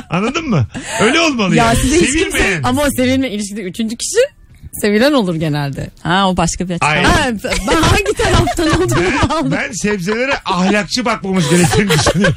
[0.10, 0.68] Anladın mı?
[1.02, 1.78] Öyle olmalı Ya yani.
[1.78, 2.64] size hiç kimse- Sevilmeyen.
[2.64, 4.20] Ama o sevilme ilişkide üçüncü kişi
[4.82, 5.90] sevilen olur genelde.
[6.04, 6.78] Ha o başka bir.
[6.80, 6.96] Ha,
[7.68, 9.52] ben hangi taraftan olduğumu Ben, aldım.
[9.52, 12.36] ben sebzelere ahlakçı bakmamız gerektiğini düşünüyorum.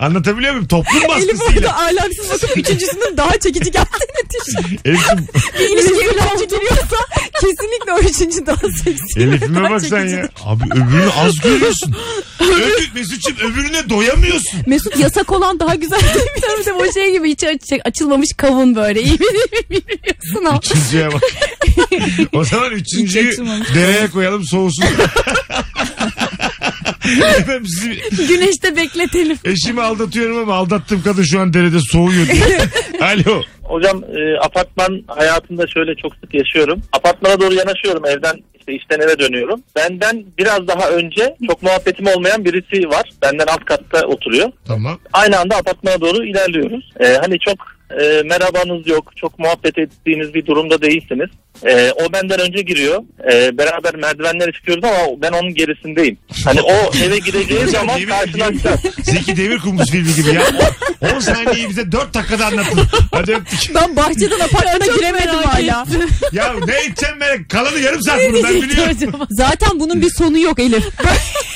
[0.00, 0.68] Anlatabiliyor muyum?
[0.68, 1.46] Toplum Elif baskısıyla.
[1.70, 4.80] orada ahlaksız bakıp üçüncüsünün daha çekici geldiğini düşünüyor.
[4.84, 5.28] Elif'im,
[5.58, 6.96] Bir ilişkiye üçüncü giriyorsa
[7.40, 9.20] kesinlikle o üçüncü daha seksi.
[9.20, 10.28] Elif'ime bak sen ya.
[10.44, 11.96] Abi öbürünü az görüyorsun.
[12.40, 14.60] Öbür, Mesut'cum öbürüne doyamıyorsun.
[14.66, 16.40] Mesut yasak olan daha güzel değil mi?
[16.40, 19.02] Tabii tabii o şey gibi hiç aç- açılmamış kavun böyle.
[19.02, 19.18] İyi
[19.70, 20.58] bilmiyorsun ama.
[20.64, 21.22] Üçüncüye bak.
[22.32, 23.74] o zaman üçüncüyü açılmamış.
[23.74, 24.84] dereye koyalım soğusun.
[27.38, 29.38] Efendim sizi Güneşte bekletelim.
[29.44, 32.58] eşimi aldatıyorum ama aldattığım kadın şu an derede soğuyor diye.
[33.00, 33.42] Alo.
[33.62, 36.82] Hocam e, apartman hayatında şöyle çok sık yaşıyorum.
[36.92, 39.60] Apartmana doğru yanaşıyorum evden işte işten eve dönüyorum.
[39.76, 43.10] Benden biraz daha önce çok muhabbetim olmayan birisi var.
[43.22, 44.52] Benden alt katta oturuyor.
[44.66, 44.98] Tamam.
[45.12, 46.92] Aynı anda apartmana doğru ilerliyoruz.
[47.00, 51.30] E, hani çok e, merhabanız yok, çok muhabbet ettiğiniz bir durumda değilsiniz.
[51.66, 53.02] E, o benden önce giriyor.
[53.32, 56.18] E, beraber merdivenlere çıkıyoruz ama ben onun gerisindeyim.
[56.44, 58.80] Hani o eve gideceği zaman Yemin karşılaşacağız.
[59.02, 60.42] Zeki Demirkubuz filmi gibi ya.
[61.16, 62.80] 10 saniyeyi bize 4 dakikada anlattın.
[63.12, 63.74] Hadi öptük.
[63.74, 65.86] Ben bahçeden apartmana giremedim hala.
[66.32, 67.44] Ya ne edeceğim ben?
[67.44, 69.26] Kalanı yarım saat bunu ben biliyorum.
[69.30, 70.84] Zaten bunun bir sonu yok Elif.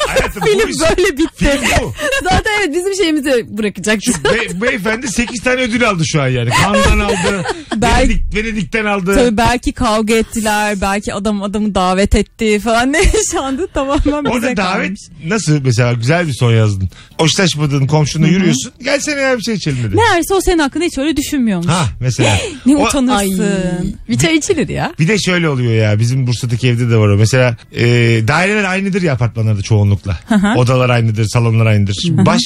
[0.06, 0.76] Hayatım bu Film iş.
[0.80, 1.44] böyle bitti.
[1.44, 1.92] Film bu.
[2.22, 4.12] Zaten evet bizim şeyimizi bırakacaktı.
[4.24, 6.50] Be- beyefendi 8 tane ödül aldı şu an yani.
[6.50, 7.42] Kandan aldı.
[7.76, 9.14] Belki- Venedik, Venedik'ten aldı.
[9.14, 14.56] Tabii belki kavga ettiler, belki adam adamı davet etti falan ne yaşandı tamamen bize Orada
[14.56, 15.00] davet kalmış.
[15.26, 16.88] nasıl mesela güzel bir son yazdın.
[17.18, 18.72] Hoşlaşmadığın komşunla yürüyorsun.
[18.84, 19.94] Gelsene ya bir şey içelim dedi.
[19.96, 21.66] Meğerse o senin hakkında hiç öyle düşünmüyormuş.
[21.68, 22.36] Ha mesela.
[22.66, 23.96] Ne O- Ay, utanırsın.
[24.08, 24.92] bir çay içilir ya.
[24.98, 27.16] Bir de şöyle oluyor ya bizim Bursa'daki evde de var o.
[27.16, 27.84] Mesela e,
[28.28, 30.18] daireler aynıdır ya apartmanlarda çoğunlukla.
[30.56, 31.96] Odalar aynıdır, salonlar aynıdır.
[32.10, 32.40] Baş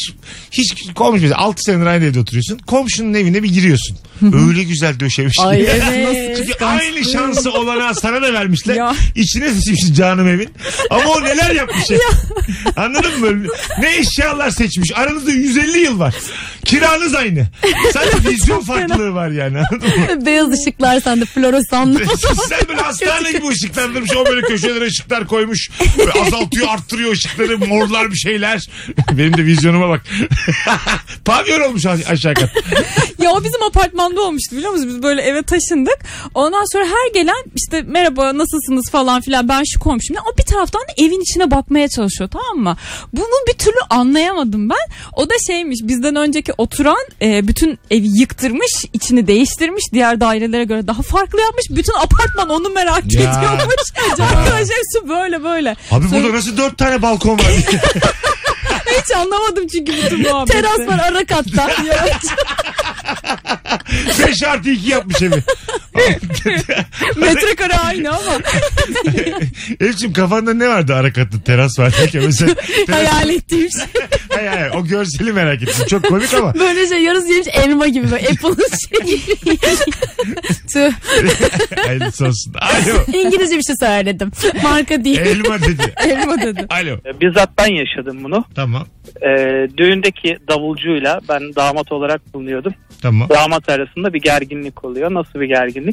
[0.50, 2.58] hiç komşu mesela 6 senedir aynı evde oturuyorsun.
[2.58, 3.96] Komşunun evine bir giriyorsun.
[4.48, 5.36] Öyle güzel döşemiş.
[5.40, 5.70] Ay ki.
[5.92, 6.36] evet.
[6.36, 8.74] Çünkü aynı şansı olana sana da vermişler.
[8.74, 8.94] Ya.
[9.14, 10.48] İçine seçmiş canım evin.
[10.90, 11.98] Ama o neler yapmış ya.
[12.76, 13.46] Anladın mı?
[13.80, 14.92] Ne eşyalar seçmiş.
[14.94, 16.14] Aranızda 150 yıl var.
[16.64, 17.46] Kiranız aynı.
[17.92, 19.58] Sadece vizyon farklılığı var yani.
[20.26, 22.02] Beyaz ışıklar sende floresanlı.
[22.48, 24.10] Sen böyle hastane gibi ışıklandırmış.
[24.16, 25.70] O böyle köşelere ışıklar koymuş.
[25.98, 27.58] Böyle azaltıyor arttırıyor ışıkları.
[27.58, 28.68] Morlar bir şeyler.
[29.12, 30.06] Benim de vizyonuma bak.
[31.24, 32.50] Pavyon olmuş aşağı kat.
[33.22, 34.94] Ya o bizim apartmanda olmuştu biliyor musunuz?
[34.94, 35.98] Biz böyle eve taşındık.
[36.34, 40.16] Ondan sonra her gelen işte merhaba nasılsınız falan filan ben şu komşum.
[40.16, 42.76] O bir taraftan da evin içine bakmaya çalışıyor tamam mı?
[43.12, 44.94] Bunu bir türlü anlayamadım ben.
[45.12, 49.84] O da şeymiş bizden önceki oturan e, bütün evi yıktırmış, içini değiştirmiş.
[49.92, 51.64] Diğer dairelere göre daha farklı yapmış.
[51.70, 53.20] Bütün apartman onu merak Ya.
[53.20, 53.92] ediyormuş.
[54.20, 55.76] Arkadaşlar böyle böyle.
[55.90, 57.44] Abi Sonra- burada nasıl dört tane balkon var?
[59.02, 60.52] hiç anlamadım çünkü bütün muhabbeti.
[60.52, 61.70] Teras var ara katta.
[64.18, 65.42] Beş artı iki yapmış evi.
[67.16, 68.38] Metrekare aynı ama.
[69.80, 72.54] Elif'ciğim kafanda ne vardı ara katlı teras var derken mesela
[72.86, 74.02] teras, Hayal ettiğim şey.
[74.34, 75.86] Hayır, hayır, o görseli merak ettim.
[75.90, 76.54] Çok komik ama.
[76.54, 78.56] Böyle şey yarısı yemiş elma gibi böyle Apple'ın
[79.04, 79.20] şeyi.
[80.72, 80.92] Tüh.
[81.86, 82.54] Hayırlısı olsun.
[82.54, 83.18] Alo.
[83.18, 84.30] İngilizce bir şey söyledim.
[84.62, 85.18] Marka değil.
[85.18, 85.94] Elma dedi.
[86.08, 86.66] Elma dedi.
[86.70, 86.96] Alo.
[87.06, 88.44] E, Bizzat ben yaşadım bunu.
[88.54, 88.86] Tamam.
[89.22, 92.74] Ee, düğündeki davulcuyla ben damat olarak bulunuyordum.
[93.02, 93.28] Tamam.
[93.28, 95.14] Damat arasında bir gerginlik oluyor.
[95.14, 95.83] Nasıl bir gerginlik?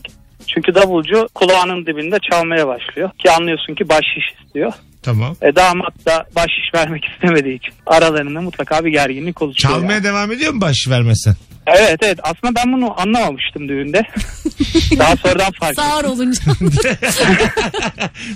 [0.47, 3.09] Çünkü davulcu kulağının dibinde çalmaya başlıyor.
[3.19, 4.73] Ki anlıyorsun ki bahşiş istiyor.
[5.03, 5.35] Tamam.
[5.41, 9.73] E, damat da bahşiş vermek istemediği için aralarında mutlaka bir gerginlik oluşuyor.
[9.73, 10.03] Çalmaya yani.
[10.03, 11.35] devam ediyor mu baş vermezsen?
[11.67, 14.03] Evet evet aslında ben bunu anlamamıştım düğünde.
[14.99, 15.83] Daha sonradan fark ettim.
[15.83, 16.41] Sağır olunca.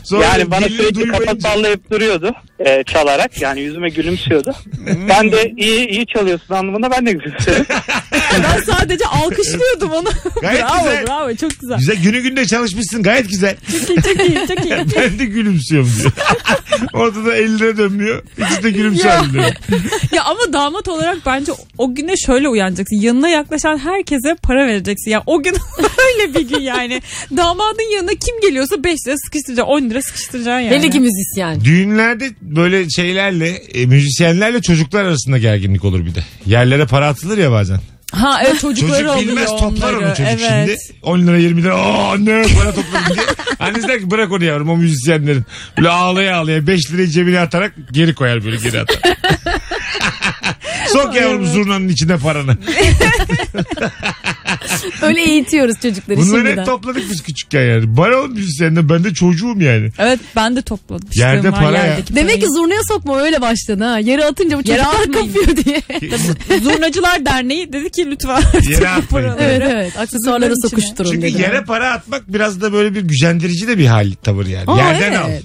[0.04, 2.36] Sonra yani bana sürekli kafa duymayınca- sallayıp duruyordu
[2.66, 4.56] e, çalarak yani yüzüme gülümsüyordu.
[5.10, 7.66] ben de iyi iyi çalıyorsun anlamında ben de gülümsüyorum.
[8.44, 10.10] Ben sadece alkışlıyordum onu.
[10.42, 11.08] Gayet bravo güzel.
[11.08, 11.78] bravo çok güzel.
[11.78, 13.56] Güzel günü günde çalışmışsın gayet güzel.
[13.88, 14.96] Çok iyi çok iyi çok iyi.
[14.96, 16.12] ben de gülümsüyorum diyor.
[16.94, 18.24] Orada da eline dönmüyor.
[18.38, 19.46] İkisi de diyor.
[20.12, 23.02] ya ama damat olarak bence o güne şöyle uyanacaksın.
[23.02, 25.12] Yanına yaklaşan herkese para vereceksin.
[25.12, 27.02] Ya o gün öyle bir gün yani.
[27.38, 29.72] Damadın yanına kim geliyorsa 5 lira sıkıştıracaksın.
[29.72, 30.80] 10 lira sıkıştıracaksın yani.
[30.80, 31.62] Hele ki müzisyen.
[31.64, 36.24] Düğünlerde böyle şeylerle e, müzisyenlerle çocuklar arasında gerginlik olur bir de.
[36.46, 37.80] Yerlere para atılır ya bazen.
[38.13, 39.98] Ha evet çocukları Çocuk alıyor bilmez toplar onları.
[40.08, 40.80] onu çocuk evet.
[40.89, 41.00] şimdi.
[41.02, 43.26] 10 lira 20 lira aa anne para topladım diye.
[43.60, 45.46] Annesi der ki bırak onu yavrum o müzisyenlerin.
[45.78, 48.98] Böyle ağlaya ağlaya 5 lirayı cebine atarak geri koyar böyle geri atar.
[50.88, 52.58] Sok yavrum zurnanın içine paranı.
[55.02, 56.58] Öyle eğitiyoruz çocukları Bunları şimdiden.
[56.58, 57.98] hep topladık biz küçükken yani.
[57.98, 59.90] Bana o müzisyenden ben de çocuğum yani.
[60.00, 61.10] Evet ben de topladım.
[61.14, 61.98] Yerde para ya.
[62.16, 64.00] Demek ki zurnaya sokma öyle başladı ha.
[64.00, 65.28] Yere atınca bu Yere çocuklar atmayın.
[65.34, 65.82] kapıyor diye.
[66.64, 68.42] Zurnacılar Derneği dedi ki lütfen.
[68.70, 69.32] Yere atmayın.
[69.40, 69.98] evet evet.
[70.00, 71.42] Aksesuarlara sokuşturun Çünkü dedi.
[71.42, 74.66] yere para atmak biraz da böyle bir gücendirici de bir hal tavır yani.
[74.68, 75.20] Aa, Yerden evet.
[75.20, 75.30] al.
[75.32, 75.44] Evet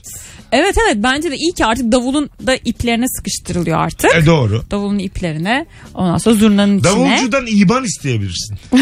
[0.53, 4.15] evet bence de iyi ki artık davulun da iplerine sıkıştırılıyor artık.
[4.15, 4.63] E doğru.
[4.71, 5.67] Davulun iplerine.
[5.95, 6.93] Ondan sonra zurnanın içine.
[6.93, 8.57] Davulcudan iban isteyebilirsin.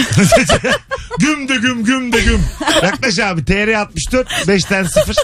[1.19, 2.41] güm de güm güm de güm.
[2.83, 5.17] Yaklaş abi TR 64 5'ten 0.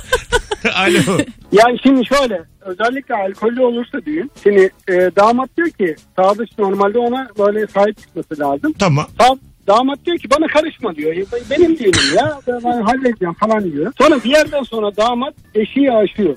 [0.75, 1.19] Alo.
[1.53, 7.29] Yani şimdi şöyle özellikle alkollü olursa düğün şimdi e, damat diyor ki sadıç normalde ona
[7.39, 8.75] böyle sahip çıkması lazım.
[8.79, 9.07] Tamam.
[9.19, 11.17] Sa- damat diyor ki bana karışma diyor.
[11.51, 13.93] Benim düğünüm ya ben, halledeceğim falan diyor.
[13.99, 16.37] Sonra bir yerden sonra damat eşiği aşıyor.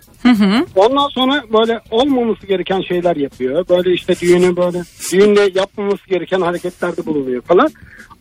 [0.75, 3.65] Ondan sonra böyle olmaması gereken şeyler yapıyor.
[3.69, 7.69] Böyle işte düğünü böyle düğünde yapmaması gereken hareketlerde bulunuyor falan.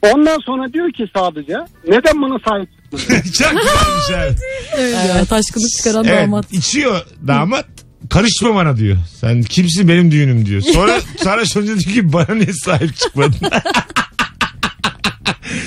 [0.03, 1.57] Ondan sonra diyor ki sadece
[1.89, 3.31] neden bana sahip çıkmadın?
[3.33, 4.37] Çok güzelmiş abi.
[4.79, 6.53] Evet ya, taşkınlık çıkaran Evet, damat.
[6.53, 7.67] içiyor damat.
[8.11, 8.97] Karışma bana diyor.
[9.21, 10.63] Sen kimsin benim düğünüm diyor.
[10.63, 13.37] Sonra sarhoş olunca diyor ki bana niye sahip çıkmadın?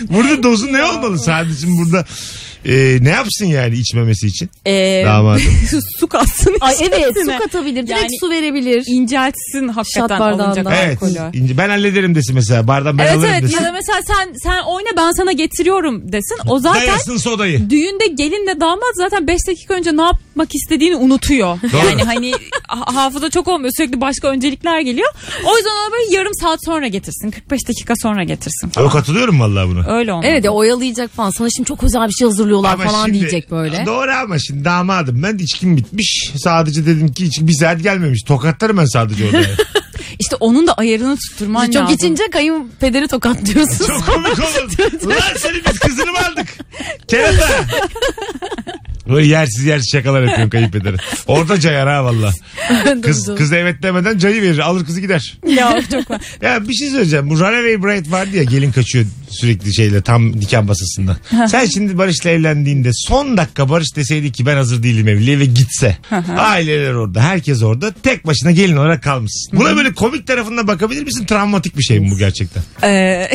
[0.09, 1.19] Burada dozu ne olmalı?
[1.19, 2.05] Sadece burada
[2.65, 5.41] e, ne yapsın yani içmemesi için Ee, damadım.
[5.99, 7.87] su katsın Ay evet su katabilir.
[7.87, 8.83] Direkt Yani su verebilir.
[8.87, 10.43] inceltsin hakikaten bardağından.
[10.45, 11.03] alınacak Evet.
[11.03, 11.13] alkolü.
[11.19, 12.67] ince- Ben hallederim desin mesela.
[12.67, 13.57] Bardan ben Evet alırım evet desin.
[13.57, 16.37] ya da mesela sen sen oyna ben sana getiriyorum desin.
[16.47, 17.69] O zaten Dayasın sodayı.
[17.69, 21.57] düğünde gelinle damat zaten 5 dakika önce ne yapmak istediğini unutuyor.
[21.73, 21.85] Doğru.
[21.89, 22.31] Yani hani
[22.67, 25.09] ha- hafıza çok olmuyor sürekli başka öncelikler geliyor.
[25.45, 28.71] O yüzden ona böyle yarım saat sonra getirsin 45 dakika sonra getirsin.
[28.79, 29.97] O katılıyorum vallahi buna.
[29.97, 30.27] Öyle olmalı.
[30.27, 31.29] Evet ya oyalayacak falan.
[31.29, 32.27] Sana şimdi çok özel bir şey
[32.63, 33.85] hazırlıyorlar Ama falan şimdi- diyecek böyle.
[33.85, 36.31] Doğru ama şimdi damadım ben içkim bitmiş.
[36.37, 38.23] Sadece dedim ki hiç bir saat gelmemiş.
[38.23, 39.37] Tokatlarım ben sadece orada.
[39.37, 39.47] yani.
[40.19, 41.95] İşte onun da ayarını tutturman çok lazım.
[41.95, 43.87] içince kayınpederi tokatlıyorsun.
[43.87, 45.05] Çok komik olur.
[45.05, 46.47] Ulan senin biz kızını mı aldık?
[47.07, 47.49] Kerata.
[49.09, 50.95] Böyle yersiz yersiz şakalar yapıyorum kayınpederi.
[51.27, 52.31] Orada cayar ha valla.
[53.01, 54.59] Kız, kız evet demeden cayı verir.
[54.59, 55.37] Alır kızı gider.
[55.47, 56.21] Ya çok var.
[56.41, 57.29] Ya bir şey söyleyeceğim.
[57.29, 61.17] Bu Runaway Bride vardı ya gelin kaçıyor sürekli şeyle tam nikah masasında.
[61.47, 65.97] Sen şimdi Barış'la evlendiğinde son dakika Barış deseydi ki ben hazır değilim evliliğe ve gitse.
[66.37, 69.59] aileler orada herkes orada tek başına gelin olarak kalmışsın.
[69.59, 71.25] Buna böyle komik tarafından bakabilir misin?
[71.25, 72.63] Travmatik bir şey mi bu gerçekten?
[72.83, 73.29] Ee,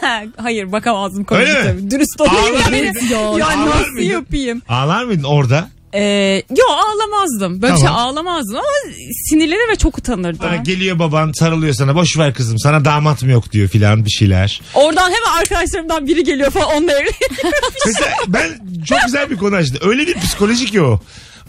[0.36, 1.58] hayır bakamazdım Öyle mi?
[1.58, 1.90] komik tabii.
[1.90, 2.36] Dürüst olayım.
[2.56, 3.08] Ağlar Yani, mıydın?
[3.38, 4.10] ya Ağlar nasıl mıydın?
[4.10, 4.62] yapayım?
[4.68, 5.68] Ağlar mıydın orada?
[5.94, 7.62] Ee, yo ağlamazdım.
[7.62, 7.78] Böyle Tamam.
[7.88, 8.92] şey ağlamazdım ama
[9.28, 10.40] sinirlenir ve çok utanırdım.
[10.42, 14.10] Sonra geliyor baban sarılıyor sana boş ver kızım sana damat mı yok diyor filan bir
[14.10, 14.60] şeyler.
[14.74, 17.10] Oradan hemen arkadaşlarımdan biri geliyor falan onunla evli.
[17.86, 18.50] Mesela ben
[18.88, 19.78] çok güzel bir konu açtı.
[19.88, 21.00] Öyle bir psikoloji ki o.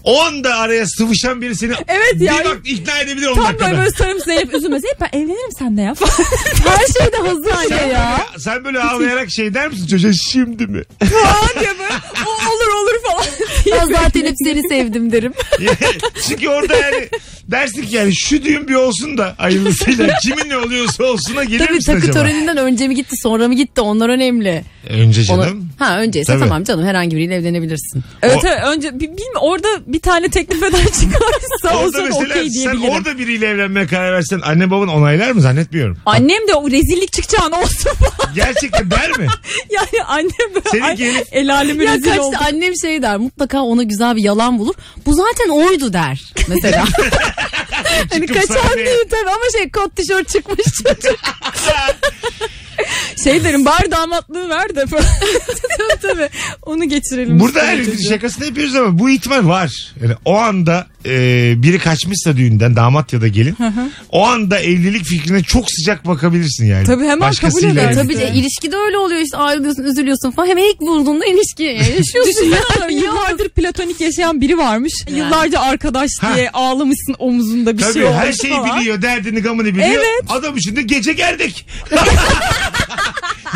[0.03, 2.45] O anda araya sıvışan biri seni Evet bir yani.
[2.45, 3.67] bak ikna edebilir 10 Tam dakikada.
[3.69, 4.79] böyle böyle sarıp Zeynep üzülme.
[4.79, 5.93] Zeynep ben evlenirim sen de ya.
[6.67, 8.25] Her şey de hazır Sen ya.
[8.37, 10.83] sen böyle ağlayarak şey der misin çocuğa şimdi mi?
[10.99, 11.93] falan diye böyle
[12.25, 13.25] o, olur olur falan.
[13.71, 15.33] Ben zaten hep seni sevdim derim.
[16.27, 17.09] Çünkü orada yani
[17.51, 21.73] Dersin ki yani şu düğün bir olsun da hayırlısıyla kimin ne oluyorsa olsuna gelir Tabii
[21.75, 22.13] misin takı acaba?
[22.19, 24.63] töreninden önce mi gitti sonra mı gitti onlar önemli.
[24.89, 25.69] Önce Ona- canım.
[25.79, 26.39] ha önceyse Tabii.
[26.43, 28.03] tamam canım herhangi biriyle evlenebilirsin.
[28.21, 32.27] Evet O- evet önce bi- bilmiyorum orada bir tane teklif eden çıkarsa o zaman okey
[32.27, 32.89] sen diyebilirim.
[32.89, 35.97] orada biriyle evlenmeye karar versen anne baban onaylar mı zannetmiyorum.
[36.05, 37.91] Annem de o rezillik çıkacağını olsun.
[38.35, 39.27] Gerçekten der mi?
[39.71, 42.35] yani annem böyle Senin el alemi Ya rezil oldu.
[42.47, 44.75] annem şey der mutlaka ona güzel bir yalan bulur.
[45.05, 46.85] Bu zaten oydu der mesela.
[48.13, 51.19] hani kaçan değil tabii ama şey kot tişört çıkmış çocuk.
[53.23, 55.03] Şey derim bari damatlığı ver de falan.
[55.77, 56.29] tabii tabii
[56.65, 57.39] onu geçirelim.
[57.39, 58.09] Burada üstüne her çocuğu.
[58.09, 59.71] şakasını yapıyoruz ama bu ihtimal var.
[60.03, 61.11] Yani o anda e,
[61.63, 63.55] biri kaçmışsa düğünden damat ya da gelin
[64.09, 66.85] o anda evlilik fikrine çok sıcak bakabilirsin yani.
[66.85, 67.93] Tabii hemen Başkasıyla kabul eder.
[68.03, 70.47] tabii de ilişkide öyle oluyor işte ayrılıyorsun üzülüyorsun falan.
[70.47, 72.33] Hemen ilk bulduğunda ilişki yaşıyorsun.
[72.43, 74.93] Düşünsene yıllardır platonik yaşayan biri varmış.
[75.11, 76.35] Yıllarca arkadaş Ha.
[76.35, 78.79] diye ağlamışsın omuzunda bir Tabii şey olmuş her şeyi falan.
[78.79, 79.89] biliyor derdini gamını biliyor.
[79.89, 80.23] Evet.
[80.29, 81.65] Adam şimdi gece gerdek.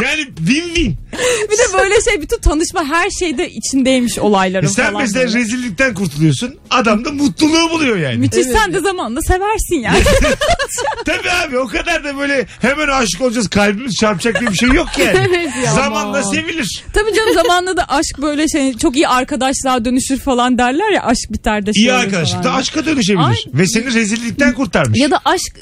[0.03, 0.97] Yani win win.
[1.51, 5.01] Bir de böyle şey bütün tanışma her şeyde içindeymiş olayların E sen falan.
[5.01, 5.39] mesela böyle.
[5.39, 6.55] rezillikten kurtuluyorsun.
[6.69, 8.17] Adam da mutluluğu buluyor yani.
[8.17, 10.03] Müthiş sen de zamanla seversin yani.
[11.05, 14.87] Tabii abi o kadar da böyle hemen aşık olacağız kalbimiz çarpacak diye bir şey yok
[14.97, 15.13] yani.
[15.29, 15.73] Evet ya.
[15.73, 16.31] Zamanla Aman.
[16.31, 16.83] sevilir.
[16.93, 21.31] Tabii canım zamanla da aşk böyle şey çok iyi arkadaşlığa dönüşür falan derler ya aşk
[21.33, 22.59] biter de şey İyi olur arkadaşlık da falan.
[22.59, 23.25] aşka dönüşebilir.
[23.25, 23.35] Ay.
[23.53, 24.99] Ve seni rezillikten kurtarmış.
[24.99, 25.59] Ya da aşk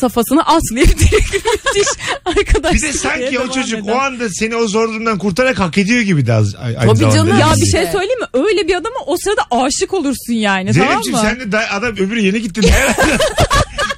[0.00, 1.88] safhasını atlayıp direkt müthiş
[2.24, 2.82] arkadaşlık.
[2.82, 6.00] bir de sanki o devam çocuk o anda seni o zor durumdan kurtarak hak ediyor
[6.00, 7.16] gibi de az, aynı Tabii zamanda.
[7.16, 7.38] canım.
[7.40, 8.26] Ya bir şey söyleyeyim mi?
[8.34, 11.24] Öyle bir adama o sırada aşık olursun yani tamam Zeynep'ciğim mı?
[11.40, 12.60] sen de adam öbürü yeni gitti.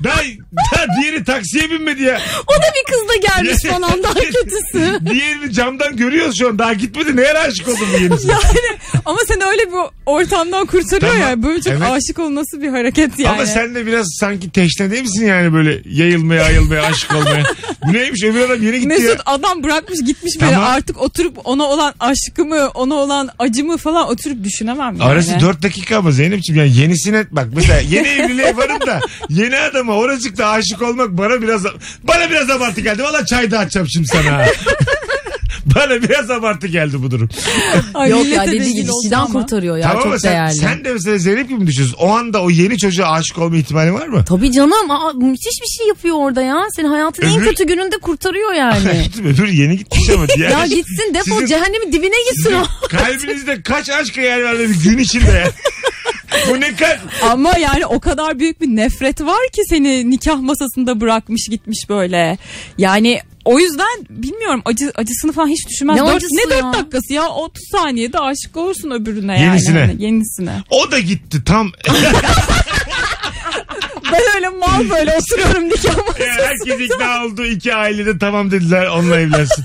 [0.05, 0.21] Daha,
[0.75, 2.21] daha diğeri taksiye binmedi ya.
[2.47, 4.99] O da bir kız da gelmiş falan daha kötüsü.
[5.13, 6.59] Diğerini camdan görüyoruz şu an.
[6.59, 7.17] Daha gitmedi.
[7.17, 8.29] Neye aşık oldun bu yenisi?
[8.35, 11.29] Yani ama seni öyle bir ortamdan kurtarıyor Tamam.
[11.31, 11.43] ya.
[11.43, 11.83] Böyle çok Evet.
[11.83, 13.35] aşık olması bir hareket yani.
[13.37, 17.45] Ama sen de biraz sanki teşne değil misin yani böyle yayılmaya ayılmaya aşık olmaya.
[17.87, 19.23] Bu neymiş öbür adam yeni gitti Mesut ya.
[19.27, 20.71] adam bırakmış gitmiş böyle Tamam.
[20.71, 25.05] artık oturup ona olan aşkımı ona olan acımı falan oturup düşünemem yani.
[25.05, 29.57] Arası 4 dakika ama Zeynep'ciğim yani yenisine bak mesela yeni evliliğe varım da yeni
[29.95, 31.65] adama oracıkta aşık olmak bana biraz
[32.03, 33.03] bana biraz abartı geldi.
[33.03, 34.47] Valla çay dağıtacağım şimdi sana.
[35.77, 37.29] bana biraz abartı geldi bu durum.
[37.95, 39.33] Ay, Yok ya dediği gibi ama.
[39.33, 40.55] kurtarıyor ya tamam ama çok sen, değerli.
[40.55, 41.97] sen de mesela Zeynep gibi mi düşünüyorsun?
[42.01, 44.25] O anda o yeni çocuğa aşık olma ihtimali var mı?
[44.29, 46.65] Tabii canım aa, müthiş bir şey yapıyor orada ya.
[46.77, 49.07] Seni hayatın en Öbür- kötü gününde kurtarıyor yani.
[49.25, 50.51] Öbür yeni gitmiş ama diğer.
[50.51, 52.89] ya gitsin defol Sizin- cehennemin dibine gitsin o.
[52.89, 55.51] kalbinizde kaç aşk hayal var bir gün içinde ya.
[56.51, 56.99] Bu ne kalp?
[57.23, 62.39] Ama yani o kadar büyük bir nefret var ki seni nikah masasında bırakmış gitmiş böyle.
[62.79, 65.97] Yani o yüzden bilmiyorum acı acısını falan hiç düşünmez.
[66.01, 66.73] Ne Dört- ne dört ya?
[66.73, 69.45] dakikası ya 30 saniyede aşık olursun öbürüne yani.
[69.45, 69.95] Yenisine.
[69.99, 70.53] Yenisine.
[70.71, 71.73] O da gitti tam.
[74.13, 76.47] Ben öyle mal böyle oturuyorum nikah masasında.
[76.47, 77.45] Herkes ikna oldu.
[77.45, 79.65] iki ailede tamam dediler onunla evlensin.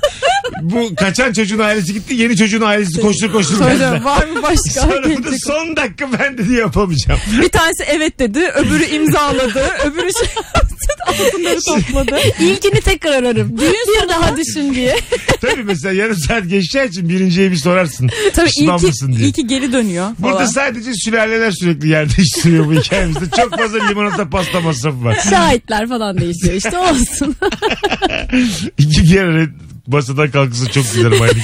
[0.61, 2.13] Bu kaçan çocuğun ailesi gitti.
[2.15, 3.55] Yeni çocuğun ailesi koştur koştur.
[3.57, 4.81] Sonra var mı başka?
[4.81, 7.19] Sonra bu da son dakika ben dedi yapamayacağım.
[7.41, 10.29] Bir tanesi evet dedi, öbürü imzaladı, öbürü şey
[11.07, 12.19] altınları topladı.
[12.39, 13.57] İlkini tekrar ararım.
[13.57, 14.99] bir daha düşün diye.
[15.41, 18.09] Tabii mesela yarım saat geçeceği için birinciye bir sorarsın.
[18.33, 19.27] Tabii ilki, mısın diye.
[19.27, 20.09] ilki geri dönüyor.
[20.19, 20.45] Burada falan.
[20.45, 23.25] sadece sülaleler sürekli yer değiştiriyor bu hikayemizde.
[23.37, 25.19] Çok fazla limonata pasta masrafı var.
[25.29, 27.35] Şahitler falan değişiyor işte olsun.
[28.77, 29.49] İki kere
[29.91, 31.43] masadan kalkısı çok gülerim aynı gün.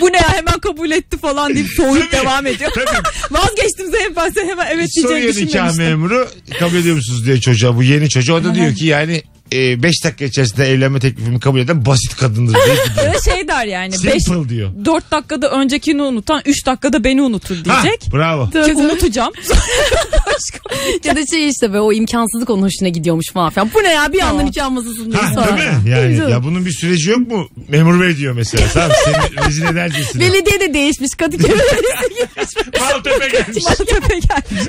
[0.00, 2.70] Bu ne ya hemen kabul etti falan deyip soğuyup Tabii, devam ediyor.
[2.74, 3.02] tabii.
[3.30, 5.84] Vazgeçtim Zeynep ben sen hemen evet Soruyor diyeceğini nikah düşünmemiştim.
[5.84, 8.36] memuru kabul ediyor musunuz diye çocuğa bu yeni çocuğa.
[8.36, 12.76] O da diyor ki yani 5 dakika içerisinde evlenme teklifimi kabul eden basit kadındır diye.
[13.06, 13.92] Öyle şey der yani.
[14.04, 14.70] 5 Simple diyor.
[14.84, 18.12] 4 dakikada öncekini unutan 3 dakikada beni unutur Ha, diyecek.
[18.12, 18.50] bravo.
[18.50, 19.32] Ki unutacağım.
[21.04, 23.70] ya da şey işte be o imkansızlık onun hoşuna gidiyormuş falan filan.
[23.74, 24.46] Bu ne ya bir anda Tamam.
[24.46, 25.58] nikah masasında Ha, sonra.
[25.58, 25.90] değil mi?
[25.90, 27.48] Yani ya bunun bir süreci yok mu?
[27.68, 28.68] Memur bey diyor mesela.
[28.74, 30.22] Tamam seni rezil edercesine.
[30.22, 32.80] Belediye de değişmiş Kadıköy Belediyesi gitmiş.
[32.80, 33.64] Maltepe gelmiş.
[33.64, 34.68] Maltepe gelmiş.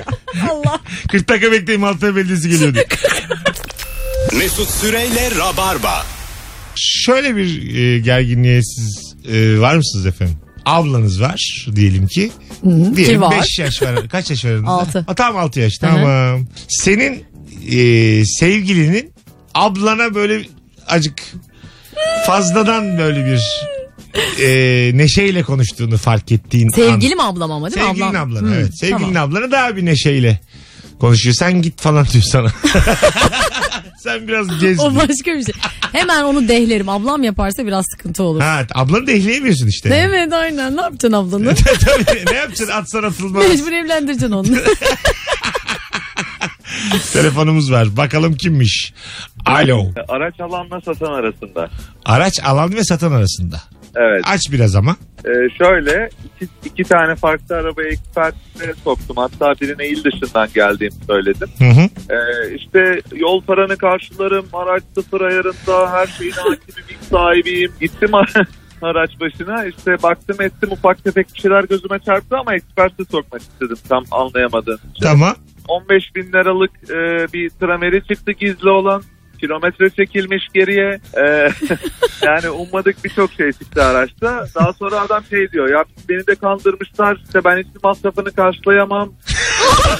[0.50, 0.80] Allah.
[1.08, 2.86] 40 dakika bekleyin Maltepe Belediyesi geliyor diyor.
[4.38, 6.06] Mesut Süreyle Rabarba.
[6.76, 10.36] Şöyle bir e, gerginliğe siz e, var mısınız efendim?
[10.64, 12.30] Ablanız var diyelim ki.
[12.64, 13.34] Diyelim Ki var.
[13.40, 14.08] 5 yaş var.
[14.10, 14.70] Kaç yaş var aranızda?
[14.70, 15.04] Altı.
[15.06, 15.72] Ha, tamam 6 yaş.
[15.72, 15.80] hı.
[15.80, 16.46] Tamam.
[16.68, 17.24] Senin
[17.72, 19.12] e, sevgilinin
[19.54, 20.44] ablana böyle
[20.86, 21.22] acık
[22.26, 23.40] fazladan böyle bir
[24.44, 26.72] e, neşeyle konuştuğunu fark ettiğin an.
[26.72, 27.88] Sevgilim ablam ama değil mi?
[27.88, 28.44] Sevgilin ablam.
[28.44, 28.78] Hı, evet.
[28.78, 29.30] Sevgilin tamam.
[29.30, 30.40] ablana daha bir neşeyle
[31.00, 31.34] konuşuyor.
[31.34, 32.52] Sen git falan diyor sana.
[33.98, 34.80] Sen biraz gez.
[34.86, 35.54] O başka bir şey.
[35.92, 36.88] Hemen onu dehlerim.
[36.88, 38.40] Ablam yaparsa biraz sıkıntı olur.
[38.40, 39.88] Ha, ablanı da ehleyemiyorsun işte.
[39.94, 40.76] Evet aynen.
[40.76, 41.54] Ne yapacaksın ablanı?
[41.84, 43.48] Tabii ne yapacaksın atsan atılmaz.
[43.48, 44.48] Mecbur evlendireceksin onu.
[47.12, 47.96] Telefonumuz var.
[47.96, 48.92] Bakalım kimmiş?
[49.46, 49.92] Alo.
[50.08, 51.70] Araç alanla satan arasında.
[52.04, 53.62] Araç alan ve satan arasında.
[53.96, 54.22] Evet.
[54.26, 54.96] Aç biraz ama.
[55.24, 59.16] Ee, şöyle iki, iki tane farklı arabaya ekspertize soktum.
[59.16, 61.48] Hatta birine il dışından geldiğimi söyledim.
[61.58, 62.14] Hı hı.
[62.14, 64.46] Ee, işte yol paranı karşılarım.
[64.52, 65.92] Araç sıfır ayarında.
[65.92, 66.84] Her şeyin hakimim.
[66.90, 67.72] ilk sahibiyim.
[67.80, 68.10] Gittim
[68.82, 69.64] araç başına.
[69.64, 74.78] işte baktım ettim ufak tefek bir şeyler gözüme çarptı ama eksperte sokmak istedim tam anlayamadığım
[74.94, 75.02] için.
[75.02, 75.34] Tamam.
[75.68, 79.02] 15 bin liralık e, bir trameri çıktı gizli olan.
[79.40, 81.00] Kilometre çekilmiş geriye.
[81.14, 81.22] E,
[82.22, 84.46] yani ummadık birçok şey çıktı araçta.
[84.54, 89.12] Daha sonra adam şey diyor ya beni de kandırmışlar işte ben hiçbir masrafını karşılayamam.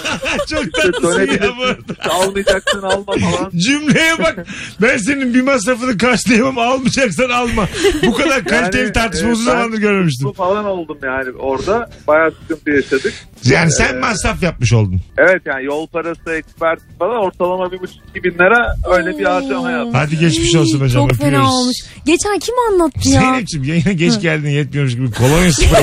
[0.50, 3.50] Çok İşte tatlısın ya bu dönebilirsin almayacaksın alma falan.
[3.56, 4.46] Cümleye bak.
[4.82, 7.68] Ben senin bir masrafını karşılayamam almayacaksan alma.
[8.06, 10.28] Bu kadar kaliteli Yani, tartışma e, uzun zamandır görmemiştim.
[10.28, 11.90] Bu falan oldum yani orada.
[12.06, 13.14] Bayağı sıkıntı yaşadık.
[13.44, 15.00] Yani sen Ee, masraf yapmış oldun.
[15.18, 19.70] Evet yani yol parası, ekspert falan ortalama bir buçuk iki bin lira öyle bir harcama
[19.70, 19.94] yaptım.
[19.94, 21.08] Hadi geçmiş olsun hocam.
[21.08, 21.76] Çok fena olmuş.
[22.06, 23.20] Geçen kim anlattı ya?
[23.20, 25.78] Zeynep'ciğim yayına geç geldin yetmiyormuş gibi kolonya sıfır.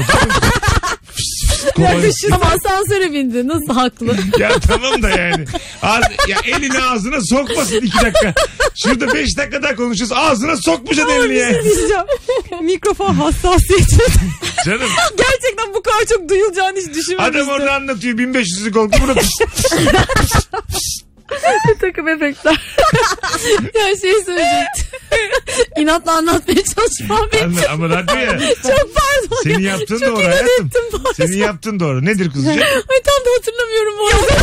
[2.32, 3.48] Ama asansöre bindi.
[3.48, 4.16] Nasıl haklı?
[4.40, 5.46] Ya tamam da yani.
[5.82, 8.34] Ağz, ya elini ağzına sokmasın iki dakika.
[8.76, 10.12] Şurada beş dakika daha konuşacağız.
[10.12, 11.64] Ağzına sokmayacaksın elini ya.
[11.64, 12.04] Diyeceğim.
[12.62, 13.98] Mikrofon hassasiyeti.
[14.66, 17.20] Canım Gerçekten bu kadar çok duyulacağını hiç düşünmemiştim.
[17.42, 18.96] adam orada anlatıyor 1500'lük oldu.
[19.02, 19.30] Burada pis,
[21.68, 22.54] bir takım efektler.
[23.76, 24.86] ya şey söyleyecektim.
[25.78, 27.44] İnatla anlatmaya çalışmam benim.
[27.58, 28.40] Anla- ama radyo ya.
[28.56, 29.44] Çok pardon.
[29.44, 29.70] Senin ya.
[29.72, 30.66] yaptığın Çok doğru inat hayatım.
[30.66, 31.02] ettim.
[31.18, 32.06] Senin yaptığın doğru.
[32.06, 32.50] Nedir kuzucuğum?
[32.62, 34.42] Ay tam da hatırlamıyorum bu arada.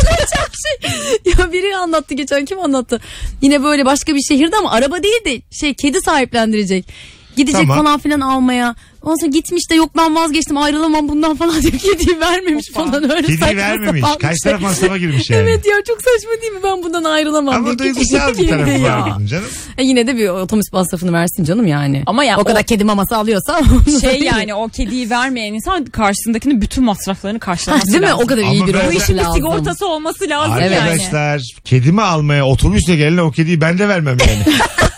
[0.61, 1.33] Şey.
[1.37, 3.01] Ya biri anlattı geçen kim anlattı?
[3.41, 6.85] Yine böyle başka bir şehirde ama araba değil de şey kedi sahiplendirecek.
[7.35, 7.77] Gidecek Tamam.
[7.77, 8.75] falan filan almaya.
[9.03, 13.21] Ondan sonra gitmiş de yok ben vazgeçtim ayrılamam bundan falan diye kediyi vermemiş falan öyle
[13.21, 14.01] Kediyi saçma vermemiş.
[14.01, 14.51] sapan bir Kaç şey.
[14.51, 15.41] taraf masrafa girmiş yani.
[15.41, 17.77] Evet ya çok saçma değil mi ben bundan ayrılamam Ama diye.
[17.79, 18.99] duygusal bir tarafı ya.
[19.01, 19.45] var bunun canım.
[19.77, 22.03] E yine de bir otobüs masrafını versin canım yani.
[22.05, 23.61] Ama ya o kadar o- kedi maması alıyorsa.
[24.01, 28.05] Şey yani o kediyi vermeyen insan karşısındakinin bütün masraflarını karşılaması Değil mi?
[28.05, 28.19] lazım.
[28.23, 29.33] O kadar Ama iyi ben- Bu işin bir lazım.
[29.35, 30.79] sigortası olması lazım yani.
[30.79, 34.55] Arkadaşlar kedimi almaya otobüsle gelene o kediyi ben de vermem yani.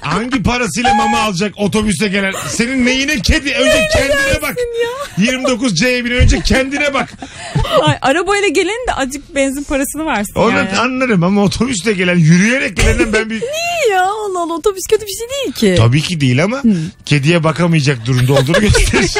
[0.00, 2.34] Hangi parasıyla mama alacak otobüste gelen?
[2.48, 3.52] Senin neyine kedi?
[3.52, 4.56] Önce kendine bak.
[5.18, 7.12] 29 C'ye bin önce kendine bak.
[7.82, 10.78] Ay, arabayla gelenin de azıcık benzin parasını versin Onu yani.
[10.78, 13.34] anlarım ama otobüste gelen yürüyerek gelenden ben bir...
[13.40, 15.82] İyi ya Allah Allah otobüs kötü bir şey değil ki.
[15.82, 16.62] Tabii ki değil ama
[17.06, 19.10] kediye bakamayacak durumda olduğunu gösterir.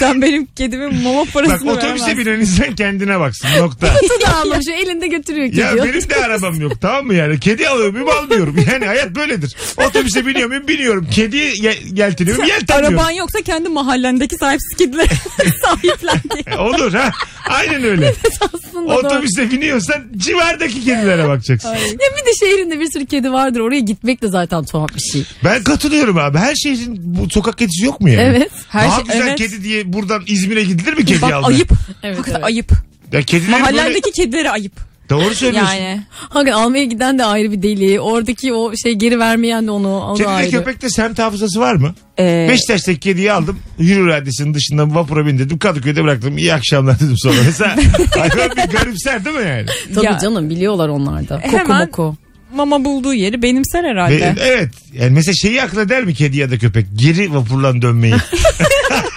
[0.00, 2.18] Sen benim kedimin mama Bak parasını otobüse veremezsin.
[2.18, 3.94] binen insan kendine baksın nokta.
[4.00, 5.60] Kutu da şu elinde götürüyor kedi.
[5.60, 7.40] Ya benim de arabam yok tamam mı yani?
[7.40, 8.56] Kedi alıyorum muyum almıyorum.
[8.72, 9.56] Yani hayat böyledir.
[9.88, 11.06] Otobüse biniyor muyum biniyorum.
[11.10, 12.98] Kediye ye- yelteniyorum yeltenmiyorum.
[12.98, 15.08] Araban yoksa kendi mahallendeki sahipsiz kedileri
[15.64, 16.40] sahiplen diye.
[16.56, 17.10] E, Olur ha.
[17.48, 18.14] Aynen öyle.
[18.40, 19.06] Aslında doğru.
[19.06, 21.68] Otobüste biniyorsan civardaki kedilere bakacaksın.
[21.68, 23.60] Ya bir de şehrinde bir sürü kedi vardır.
[23.60, 25.24] Oraya gitmek de zaten tuhaf bir şey.
[25.44, 26.38] Ben katılıyorum abi.
[26.38, 28.22] Her şehrin bu sokak kedisi yok mu yani?
[28.22, 28.50] Evet.
[28.68, 29.38] Her Daha şey- güzel evet.
[29.38, 31.46] kedi diye buradan İzmir'e gidilir mi kedi Bak almaya?
[31.56, 31.70] ayıp.
[32.02, 32.46] Evet, Hakikaten evet.
[32.46, 32.72] ayıp.
[33.12, 34.00] Ya kedileri böyle...
[34.00, 34.72] Kedilere ayıp.
[35.10, 35.74] Doğru söylüyorsun.
[35.74, 36.02] Yani.
[36.10, 38.00] Hakikaten almaya giden de ayrı bir deli.
[38.00, 40.00] Oradaki o şey geri vermeyen de onu.
[40.00, 40.50] O da Kedide ayrı.
[40.50, 41.94] köpekte semt hafızası var mı?
[42.18, 43.58] Ee, Beşiktaş'taki kediyi aldım.
[43.78, 45.58] Yürü radyasının dışından vapura bindirdim.
[45.58, 46.38] Kadıköy'de bıraktım.
[46.38, 47.36] İyi akşamlar dedim sonra.
[47.46, 47.76] Mesela
[48.18, 49.66] hayvan bir garipser değil mi yani?
[49.94, 50.18] Tabii Ya.
[50.22, 51.40] canım biliyorlar onlar da.
[51.40, 52.16] Koku Hemen- moku.
[52.54, 54.20] mama bulduğu yeri benimser herhalde.
[54.20, 54.70] Ve- evet.
[54.94, 56.86] Yani mesela şeyi akıl eder mi kedi ya da köpek?
[56.96, 58.14] Geri vapurlan dönmeyi.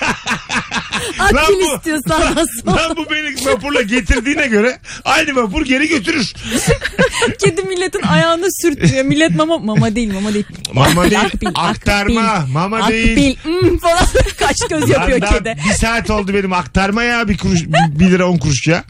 [1.19, 2.21] Lan Akbil bu- istiyorsan?
[2.67, 6.33] Lan bu beni vapurla getirdiğine göre aynı vapur geri götürür.
[7.39, 9.05] Kedi milletin ayağını sürtüyor.
[9.05, 10.45] Millet mama mama değil mama değil.
[10.73, 11.21] Mama değil.
[11.21, 12.21] Akbil, aktarma.
[12.21, 13.37] akbil, Mama değil.
[13.39, 14.05] Akbil mm, falan
[14.39, 15.55] kaç göz yapıyor Lan kedi.
[15.69, 18.83] Bir saat oldu benim aktarma ya bir kuruş bir lira on kuruş ya.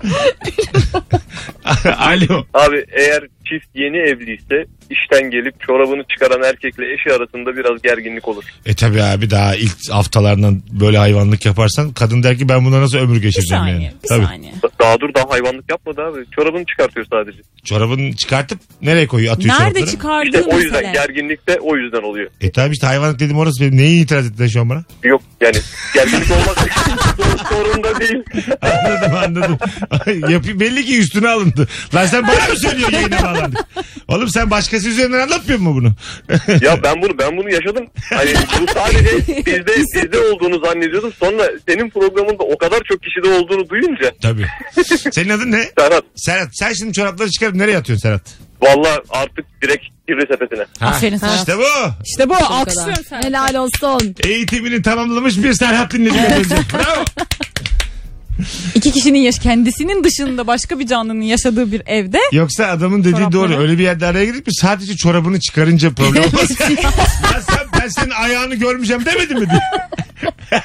[1.98, 2.46] Alo.
[2.54, 8.44] Abi eğer çift yeni evliyse işten gelip çorabını çıkaran erkekle eşi arasında biraz gerginlik olur.
[8.66, 12.98] E tabi abi daha ilk haftalarından böyle hayvanlık yaparsan kadın der ki ben buna nasıl
[12.98, 13.94] ömür Bir geçireceğim saniye yani.
[14.04, 14.26] bir Tabii.
[14.26, 14.54] saniye.
[14.80, 16.20] Daha dur daha hayvanlık yapmadı abi.
[16.36, 17.38] Çorabını çıkartıyor sadece.
[17.66, 19.92] Çorabını çıkartıp nereye koyuyor atıyor Nerede çorapları?
[19.92, 20.92] çıkardığı İşte o yüzden mesele.
[20.94, 22.30] gerginlik de o yüzden oluyor.
[22.42, 23.78] E tabi işte hayvanlık dedim orası benim.
[23.78, 24.84] Neyi itiraz ettin şu an bana?
[25.04, 25.56] Yok yani
[25.94, 26.70] gerginlik olmak
[27.50, 28.24] zorunda değil.
[28.62, 29.58] anladım anladım.
[30.60, 31.68] Belli ki üstüne alındı.
[31.96, 33.60] Lan sen bana mı söylüyorsun yayına bağlandık?
[34.08, 35.92] Oğlum sen başkası üzerinden anlatmıyor mu bunu?
[36.62, 37.88] Ya ben bunu ben bunu yaşadım.
[38.10, 41.14] Hani bu sadece bizde bizde olduğunu zannediyordum.
[41.20, 44.46] Sonra senin programında o kadar çok kişide olduğunu duyunca Tabii.
[45.12, 45.64] Senin adın ne?
[45.80, 46.50] Serhat Serhat.
[46.54, 48.22] Sen şimdi çorapları çıkarıp nereye atıyorsun Serhat?
[48.62, 50.66] valla artık direkt kirli sepetine.
[50.80, 51.38] Ha, Aferin Serhat.
[51.40, 51.64] İşte bu.
[52.06, 52.36] İşte bu
[53.10, 53.22] sen.
[53.24, 54.16] Helal olsun.
[54.24, 56.10] Eğitimini tamamlamış bir Serhat önce.
[56.74, 57.06] Bravo.
[58.76, 63.34] İki kişinin yaş kendisinin dışında başka bir canlının yaşadığı bir evde Yoksa adamın dediği Çorapları.
[63.52, 63.58] doğru.
[63.58, 66.50] Öyle bir yerde araya gidip mi sadece çorabını çıkarınca problem olmaz.
[66.60, 69.62] ya sen, ben senin ayağını görmeyeceğim demedim mi diye.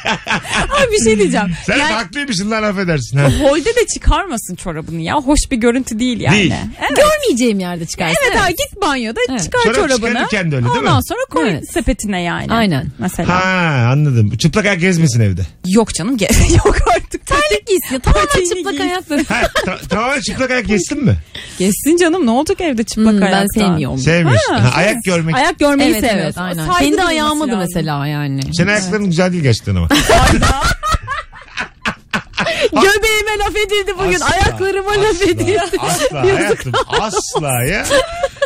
[0.78, 1.46] Abi bir şey diyeceğim.
[1.66, 3.18] Sen yani haklıymışsın lan affedersin.
[3.18, 3.30] Ha.
[3.42, 5.14] holde de çıkarmasın çorabını ya.
[5.14, 6.36] Hoş bir görüntü değil yani.
[6.36, 6.54] Değil.
[6.80, 6.96] Evet.
[6.96, 8.16] Görmeyeceğim yerde çıkarsın.
[8.30, 9.42] Evet, abi git banyoda Evet.
[9.42, 10.14] çıkar Çorap çorabını.
[10.30, 10.68] de öyle değil mi?
[10.78, 11.72] Ondan sonra koy Evet.
[11.72, 12.52] sepetine yani.
[12.52, 12.86] Aynen.
[12.98, 13.28] Mesela.
[13.28, 14.36] Ha anladım.
[14.36, 15.42] Çıplak ayak gezmesin evde.
[15.66, 17.26] Yok canım ge- yok artık.
[17.26, 17.94] Terlik giysin.
[17.94, 19.24] ya, Tamamen çıplak ayakları.
[19.28, 21.16] Ha, ta- tamamen çıplak ayak gezsin mi?
[21.58, 23.60] Geçsin canım ne olacak evde çıplak Hmm, ben ayakta.
[23.60, 23.98] sevmiyorum.
[23.98, 24.54] Sevmiyorsun.
[24.54, 25.34] Ha, Ha, ayak görmek.
[25.36, 26.24] Ayak görmeyi Evet seviyor.
[26.24, 26.68] evet aynen.
[26.78, 27.60] Kendi duyması ayağıma da lazım.
[27.60, 28.40] mesela yani.
[28.54, 29.88] Senin ayakların güzel değil gerçekten ama.
[32.72, 34.14] Göbeğime laf edildi bugün.
[34.20, 35.60] Asla, Ayaklarıma laf edildi.
[35.78, 37.86] Asla hayatım asla ya.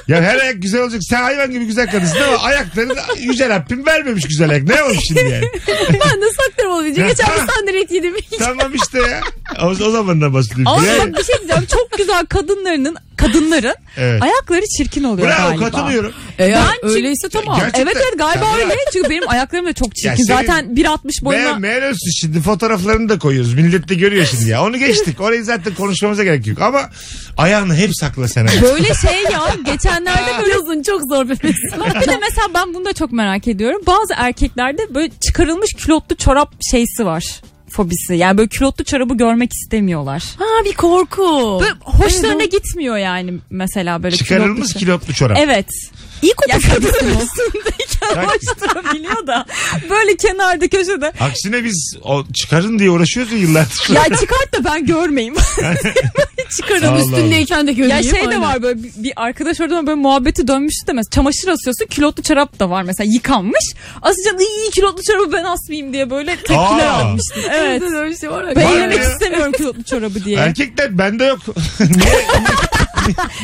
[0.09, 1.01] Ya her ayak güzel olacak.
[1.05, 4.63] Sen hayvan gibi güzel kadınsın ama ayakları da Yüce Rabbim vermemiş güzel ayak.
[4.63, 5.45] Ne olmuş şimdi yani?
[5.93, 7.09] ben de saklarım olmayacak.
[7.09, 8.15] Geçen bir sandalet yedim.
[8.39, 9.21] tamam işte ya.
[9.63, 10.67] O, o zaman da bahsediyorum.
[10.73, 11.67] Ama Yani- bak bir şey diyeceğim.
[11.67, 12.97] Çok güzel kadınlarının
[13.27, 14.23] kadınların Evet.
[14.23, 15.65] ayakları çirkin oluyor Bravo galiba.
[15.71, 16.13] katılıyorum.
[16.39, 17.57] Eğer Ben çünkü- öyleyse tamam.
[17.59, 17.83] Gerçekten.
[17.83, 18.75] Evet evet galiba Ya öyle.
[18.93, 20.25] Çünkü benim ayaklarım da çok çirkin.
[20.25, 23.55] Senin- Zaten 1.60 boyuna Beğen, beğeniyorsun şimdi fotoğraflarını da koyuyoruz.
[23.55, 24.65] Millet de görüyor şimdi ya.
[24.65, 25.21] Onu geçtik.
[25.21, 26.61] Orayı zaten konuşmamıza gerek yok.
[26.63, 26.91] Ama
[27.39, 28.49] ayağını hep sakla sen.
[28.63, 29.43] böyle şey ya
[29.73, 32.01] geçenlerde böyle Yazın çok zor bir mesele.
[32.03, 33.81] bir de mesela ben bunu da çok merak ediyorum.
[33.87, 37.25] Bazı erkeklerde böyle çıkarılmış külotlu çorap şeysi var.
[37.73, 38.15] Fobisi.
[38.15, 40.25] Yani böyle külotlu çorabı görmek istemiyorlar.
[40.39, 41.59] Ha bir korku.
[41.63, 44.81] Böyle hoşlarına gitmiyor yani mesela böyle Çıkarılmış külotlu çorap.
[44.81, 45.39] kilotlu çorap.
[45.41, 45.67] Evet.
[46.23, 49.47] İlk Ya okul kadının üstündeyken hoş durabiliyor da
[49.91, 51.13] böyle kenarda köşede.
[51.21, 53.95] Aksine biz o çıkarın diye uğraşıyoruz ya yıllardır.
[53.95, 55.35] Ya çıkart da ben görmeyeyim.
[56.57, 57.97] Çıkarın üstündeyken de göreyim.
[57.97, 61.49] Ya şey de var böyle bir, bir arkadaş oradan böyle muhabbeti dönmüştü de mesela çamaşır
[61.49, 63.65] asıyorsun külotlu çorap da var mesela yıkanmış.
[64.03, 66.93] Asacağım iyi külotlu çorabı ben asmayayım diye böyle tepkiler Aa.
[66.93, 67.43] almıştım.
[67.51, 67.83] Evet.
[67.83, 68.45] Evet öyle bir şey var.
[68.45, 68.57] ya.
[68.57, 69.13] Ben Var yemek ya.
[69.13, 70.39] istemiyorum külotlu çorabı diye.
[70.39, 71.39] Erkekler bende yok.
[71.81, 72.15] Niye?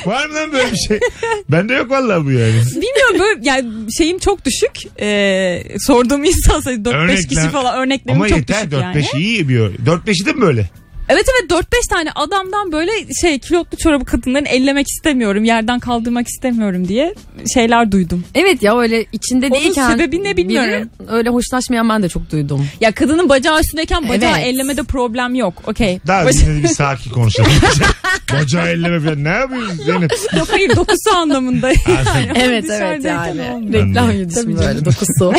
[0.06, 1.00] Var mı lan böyle bir şey?
[1.48, 2.54] Bende yok vallahi bu yani.
[2.66, 5.00] Bilmiyorum böyle yani şeyim çok düşük.
[5.00, 8.82] Ee, sorduğum insan sayısı 4-5 Örnekler- kişi falan örneklerim Ama çok yeter düşük 4-5
[9.14, 9.24] yani.
[9.24, 10.68] iyi bir 4-5'i de mi böyle?
[11.08, 12.90] Evet evet 4-5 tane adamdan böyle
[13.20, 17.14] şey kilotlu çorabı kadınların ellemek istemiyorum, yerden kaldırmak istemiyorum diye
[17.54, 18.24] şeyler duydum.
[18.34, 19.90] Evet ya öyle içinde Onun değilken.
[19.90, 20.90] sebebi ne bilmiyorum.
[21.00, 22.66] biri öyle hoşlaşmayan ben de çok duydum.
[22.80, 24.46] Ya kadının bacağı üstündeyken bacağı Evet.
[24.46, 25.54] ellemede problem yok.
[25.66, 26.00] Okey.
[26.06, 27.50] Daha Baca- bir sakin konuşalım.
[28.32, 29.24] Bacağı elleme falan.
[29.24, 30.12] Ne yapıyorsun Zeynep?
[30.38, 31.68] Yok hayır dokusu anlamında.
[31.68, 33.42] Yani Evet evet yani.
[33.52, 33.72] olmuyor.
[33.88, 34.74] Reklam yedi Tabii şimdi canım.
[34.74, 35.32] böyle dokusu.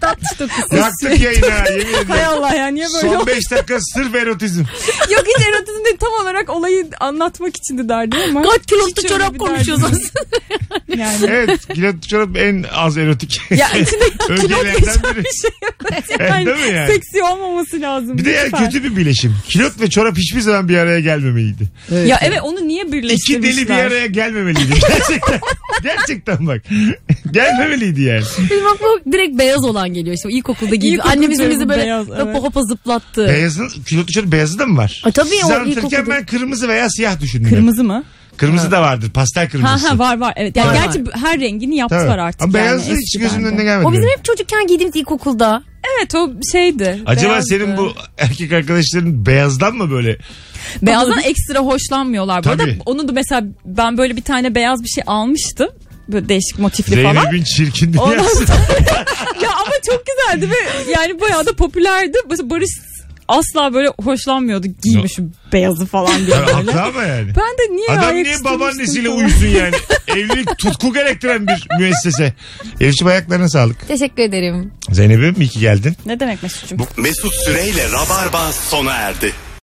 [0.00, 0.76] Tatlış dokusu.
[0.76, 2.08] Yaktık yayını yemin ediyorum.
[2.08, 3.26] Hay Allah ya niye böyle Son oldu?
[3.26, 4.60] 5 dakika sırf erotizm.
[5.10, 8.42] Yok hiç erotizm değil tam olarak olayı anlatmak içindi derdi ama.
[8.42, 10.26] Kaç kilotlu çorap konuşuyoruz aslında.
[10.96, 11.26] Yani.
[11.28, 13.40] Evet kilotlu çorap en az erotik.
[13.50, 15.24] Ya içinde kilot geçen biri.
[15.24, 15.74] bir şey yok.
[15.92, 16.92] Evet, Yani, değil mi yani?
[16.92, 18.18] Seksi olmaması lazım.
[18.18, 19.36] Bir de yani kötü bir bileşim.
[19.48, 21.64] Kilot ve çorap hiçbir zaman bir araya gelmemeliydi.
[22.06, 23.56] Ya evet onu niye İki birleştirmişler?
[23.56, 24.74] deli bir araya gelmemeliydi.
[24.88, 25.40] Gerçekten.
[25.82, 26.62] Gerçekten bak.
[27.30, 28.24] Gelmemeliydi yani.
[28.50, 30.16] Benim aklıma direkt beyaz olan geliyor.
[30.16, 30.96] İşte ilkokulda giydi.
[30.96, 32.42] Çorabı bizi böyle beyaz, hopa evet.
[32.42, 33.28] hopa zıplattı.
[33.28, 35.02] Beyazın, kilotlu çorap beyazı da mı var?
[35.04, 36.06] A, tabii Siz o anlatırken ilkokulda.
[36.10, 37.50] ben kırmızı veya siyah düşündüm.
[37.50, 38.04] Kırmızı mı?
[38.36, 39.10] Kırmızı da vardır.
[39.10, 39.88] Pastel Ha kırmızısı.
[39.88, 40.56] ha var var evet.
[40.56, 42.20] Yani Var, gerçi her rengini yaptılar Tabii.
[42.22, 42.42] artık.
[42.42, 43.48] Ama yani beyazı hiç eskiden gözümün de.
[43.48, 43.86] önüne gelmedi.
[43.88, 45.62] O bizim hep çocukken giydiğimiz ilkokulda.
[45.98, 47.02] Evet o şeydi.
[47.06, 47.48] Acaba beyazdı.
[47.48, 50.18] senin bu erkek arkadaşların beyazdan mı böyle?
[50.82, 52.44] Beyazdan ekstra hoşlanmıyorlar.
[52.44, 52.78] Bu arada Tabii.
[52.86, 55.68] onu da mesela ben böyle bir tane beyaz bir şey almıştım.
[56.08, 57.14] Böyle değişik motifli falan.
[57.14, 58.42] Zeynep'in çirkin Ondan dünyası.
[59.42, 62.18] ya ama çok güzeldi ve yani bayağı da popülerdi.
[62.30, 62.70] Mesela Barış
[63.28, 66.52] asla böyle hoşlanmıyordu giymüşüm beyazı falan diye böyle.
[66.52, 67.26] Haklı ama yani.
[67.36, 69.18] Ben de niye Adam ayak niye istemiştim babaannesiyle falan.
[69.20, 69.74] uyusun yani?
[70.08, 72.34] Evlilik tutku gerektiren bir müessese.
[72.80, 73.88] Elif'ciğim ayaklarına sağlık.
[73.88, 74.72] Teşekkür ederim.
[74.90, 75.96] Zeynep'im iyi ki geldin.
[76.06, 76.78] Ne demek Mesut'cum?
[76.96, 79.32] Mesut Süreyle Rabarba sona erdi.